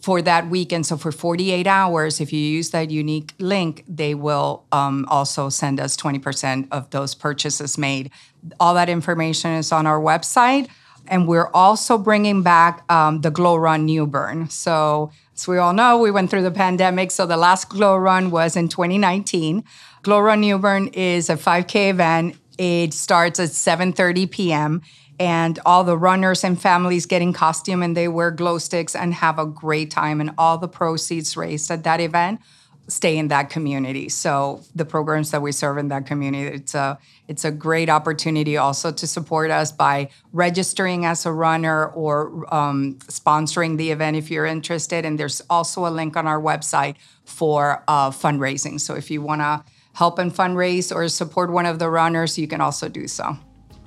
for 0.00 0.22
that 0.22 0.48
weekend. 0.48 0.86
So 0.86 0.96
for 0.96 1.12
48 1.12 1.66
hours, 1.66 2.20
if 2.20 2.32
you 2.32 2.40
use 2.40 2.70
that 2.70 2.90
unique 2.90 3.34
link, 3.38 3.84
they 3.86 4.14
will 4.14 4.64
um, 4.72 5.04
also 5.08 5.48
send 5.48 5.78
us 5.78 5.96
20% 5.96 6.68
of 6.70 6.90
those 6.90 7.14
purchases 7.14 7.76
made. 7.76 8.10
All 8.58 8.74
that 8.74 8.88
information 8.88 9.52
is 9.52 9.72
on 9.72 9.86
our 9.86 10.00
website. 10.00 10.68
And 11.08 11.26
we're 11.26 11.50
also 11.52 11.98
bringing 11.98 12.42
back 12.42 12.90
um, 12.90 13.20
the 13.20 13.30
Glow 13.30 13.56
Run 13.56 13.84
New 13.84 14.06
Bern. 14.06 14.48
So, 14.48 15.10
as 15.34 15.48
we 15.48 15.58
all 15.58 15.72
know, 15.72 15.98
we 15.98 16.10
went 16.10 16.30
through 16.30 16.42
the 16.42 16.50
pandemic. 16.50 17.10
So, 17.10 17.26
the 17.26 17.36
last 17.36 17.68
Glow 17.68 17.96
Run 17.96 18.30
was 18.30 18.54
in 18.54 18.68
2019. 18.68 19.64
Glow 20.02 20.20
Run 20.20 20.40
New 20.40 20.58
Bern 20.58 20.88
is 20.88 21.28
a 21.28 21.36
5K 21.36 21.90
event. 21.90 22.36
It 22.58 22.94
starts 22.94 23.40
at 23.40 23.48
7:30 23.48 24.30
p.m 24.30 24.82
and 25.20 25.58
all 25.66 25.84
the 25.84 25.98
runners 25.98 26.42
and 26.42 26.60
families 26.60 27.04
get 27.04 27.20
in 27.20 27.34
costume 27.34 27.82
and 27.82 27.94
they 27.94 28.08
wear 28.08 28.30
glow 28.30 28.56
sticks 28.56 28.96
and 28.96 29.12
have 29.12 29.38
a 29.38 29.44
great 29.44 29.90
time. 29.90 30.18
And 30.18 30.30
all 30.38 30.56
the 30.56 30.66
proceeds 30.66 31.36
raised 31.36 31.70
at 31.70 31.84
that 31.84 32.00
event 32.00 32.40
stay 32.88 33.18
in 33.18 33.28
that 33.28 33.50
community. 33.50 34.08
So 34.08 34.62
the 34.74 34.86
programs 34.86 35.30
that 35.30 35.42
we 35.42 35.52
serve 35.52 35.76
in 35.76 35.88
that 35.88 36.06
community 36.06 36.56
it's 36.56 36.74
a 36.74 36.98
it's 37.28 37.44
a 37.44 37.50
great 37.52 37.88
opportunity 37.88 38.56
also 38.56 38.90
to 38.90 39.06
support 39.06 39.50
us 39.50 39.70
by 39.70 40.08
registering 40.32 41.04
as 41.04 41.26
a 41.26 41.32
runner 41.32 41.88
or 41.88 42.52
um, 42.52 42.96
sponsoring 43.02 43.76
the 43.76 43.92
event 43.92 44.16
if 44.16 44.30
you're 44.30 44.46
interested. 44.46 45.04
And 45.04 45.18
there's 45.20 45.40
also 45.50 45.86
a 45.86 45.92
link 45.92 46.16
on 46.16 46.26
our 46.26 46.40
website 46.40 46.96
for 47.24 47.84
uh, 47.86 48.10
fundraising. 48.10 48.80
So 48.80 48.94
if 48.94 49.10
you 49.10 49.20
want 49.20 49.42
to 49.42 49.62
help 49.92 50.18
and 50.18 50.32
fundraise 50.32 50.92
or 50.92 51.06
support 51.08 51.52
one 51.52 51.66
of 51.66 51.78
the 51.78 51.90
runners 51.90 52.38
you 52.38 52.48
can 52.48 52.62
also 52.62 52.88
do 52.88 53.06
so. 53.06 53.36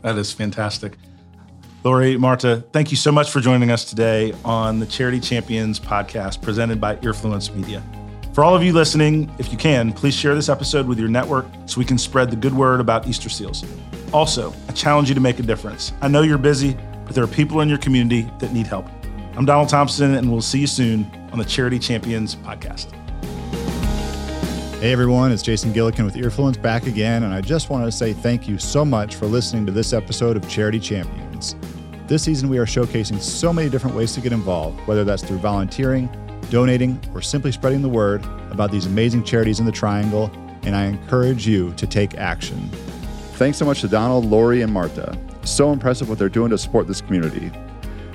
That 0.04 0.18
is 0.18 0.32
fantastic 0.32 0.94
Laurie, 1.84 2.16
Marta, 2.16 2.64
thank 2.72 2.92
you 2.92 2.98
so 2.98 3.12
much 3.12 3.30
for 3.30 3.42
joining 3.42 3.70
us 3.70 3.84
today 3.84 4.34
on 4.46 4.80
the 4.80 4.86
Charity 4.86 5.20
Champions 5.20 5.82
podcast 5.82 6.42
presented 6.42 6.80
by 6.80 6.96
Earfluence 6.98 7.54
Media. 7.54 7.84
For 8.32 8.42
all 8.42 8.56
of 8.56 8.64
you 8.64 8.72
listening, 8.72 9.30
if 9.38 9.52
you 9.52 9.58
can, 9.58 9.92
please 9.92 10.16
share 10.16 10.34
this 10.34 10.48
episode 10.48 10.88
with 10.88 10.98
your 10.98 11.10
network 11.10 11.46
so 11.66 11.80
we 11.80 11.86
can 11.86 11.98
spread 11.98 12.32
the 12.32 12.38
good 12.38 12.54
word 12.54 12.80
about 12.80 13.04
Easterseals. 13.04 13.68
Also, 14.14 14.54
I 14.70 14.72
challenge 14.72 15.10
you 15.10 15.16
to 15.16 15.20
make 15.20 15.40
a 15.40 15.44
difference. 15.44 15.92
I 16.02 16.08
know 16.08 16.22
you're 16.22 16.38
busy, 16.38 16.78
but 17.04 17.16
there 17.16 17.24
are 17.26 17.28
people 17.28 17.60
in 17.60 17.68
your 17.68 17.80
community 17.80 18.32
that 18.40 18.54
need 18.54 18.66
help. 18.66 18.88
I'm 19.36 19.44
Donald 19.44 19.68
Thompson, 19.68 20.16
and 20.16 20.32
we'll 20.32 20.42
see 20.42 20.60
you 20.60 20.68
soon 20.68 21.06
on 21.34 21.38
the 21.38 21.46
Charity 21.46 21.80
Champions 21.80 22.34
podcast. 22.34 22.94
Hey 24.80 24.94
everyone, 24.94 25.34
it's 25.34 25.44
Jason 25.44 25.74
Gillikin 25.74 26.06
with 26.06 26.16
Earfluence 26.16 26.62
back 26.62 26.88
again, 26.88 27.24
and 27.24 27.34
I 27.34 27.42
just 27.42 27.70
wanted 27.70 27.86
to 27.86 27.92
say 27.92 28.14
thank 28.14 28.48
you 28.48 28.58
so 28.58 28.86
much 28.86 29.16
for 29.16 29.26
listening 29.26 29.66
to 29.66 29.72
this 29.74 29.92
episode 29.92 30.38
of 30.38 30.48
Charity 30.48 30.80
Champions. 30.80 31.33
This 32.08 32.24
season, 32.24 32.50
we 32.50 32.58
are 32.58 32.66
showcasing 32.66 33.20
so 33.20 33.54
many 33.54 33.70
different 33.70 33.96
ways 33.96 34.14
to 34.14 34.22
get 34.22 34.34
involved, 34.34 34.80
whether 34.88 35.04
that's 35.04 35.24
through 35.24 35.38
volunteering, 35.38 36.10
donating, 36.50 37.00
or 37.14 37.22
simply 37.22 37.52
spreading 37.52 37.82
the 37.82 37.90
word 37.90 38.24
about 38.52 38.72
these 38.72 38.86
amazing 38.86 39.24
charities 39.24 39.60
in 39.60 39.66
the 39.66 39.72
Triangle, 39.72 40.32
and 40.64 40.76
I 40.76 40.86
encourage 40.86 41.48
you 41.48 41.74
to 41.74 41.88
take 41.88 42.18
action. 42.18 42.70
Thanks 43.34 43.58
so 43.58 43.66
much 43.66 43.82
to 43.82 43.88
Donald, 43.88 44.26
Laurie, 44.26 44.62
and 44.62 44.72
Marta. 44.72 45.18
So 45.44 45.72
impressive 45.72 46.10
what 46.10 46.20
they're 46.20 46.30
doing 46.30 46.52
to 46.52 46.58
support 46.58 46.88
this 46.88 47.02
community. 47.02 47.52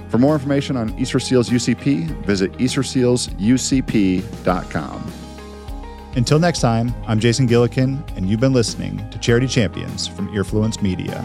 For 0.08 0.18
more 0.18 0.34
information 0.34 0.76
on 0.76 0.90
Easterseals 0.98 1.50
UCP, 1.50 2.24
visit 2.24 2.52
eastersealsucp.com. 2.52 5.12
Until 6.16 6.38
next 6.38 6.60
time, 6.60 6.94
I'm 7.06 7.20
Jason 7.20 7.46
Gillikin, 7.46 8.16
and 8.16 8.28
you've 8.28 8.40
been 8.40 8.54
listening 8.54 9.08
to 9.10 9.18
Charity 9.18 9.46
Champions 9.46 10.06
from 10.06 10.28
Earfluence 10.28 10.80
Media. 10.80 11.22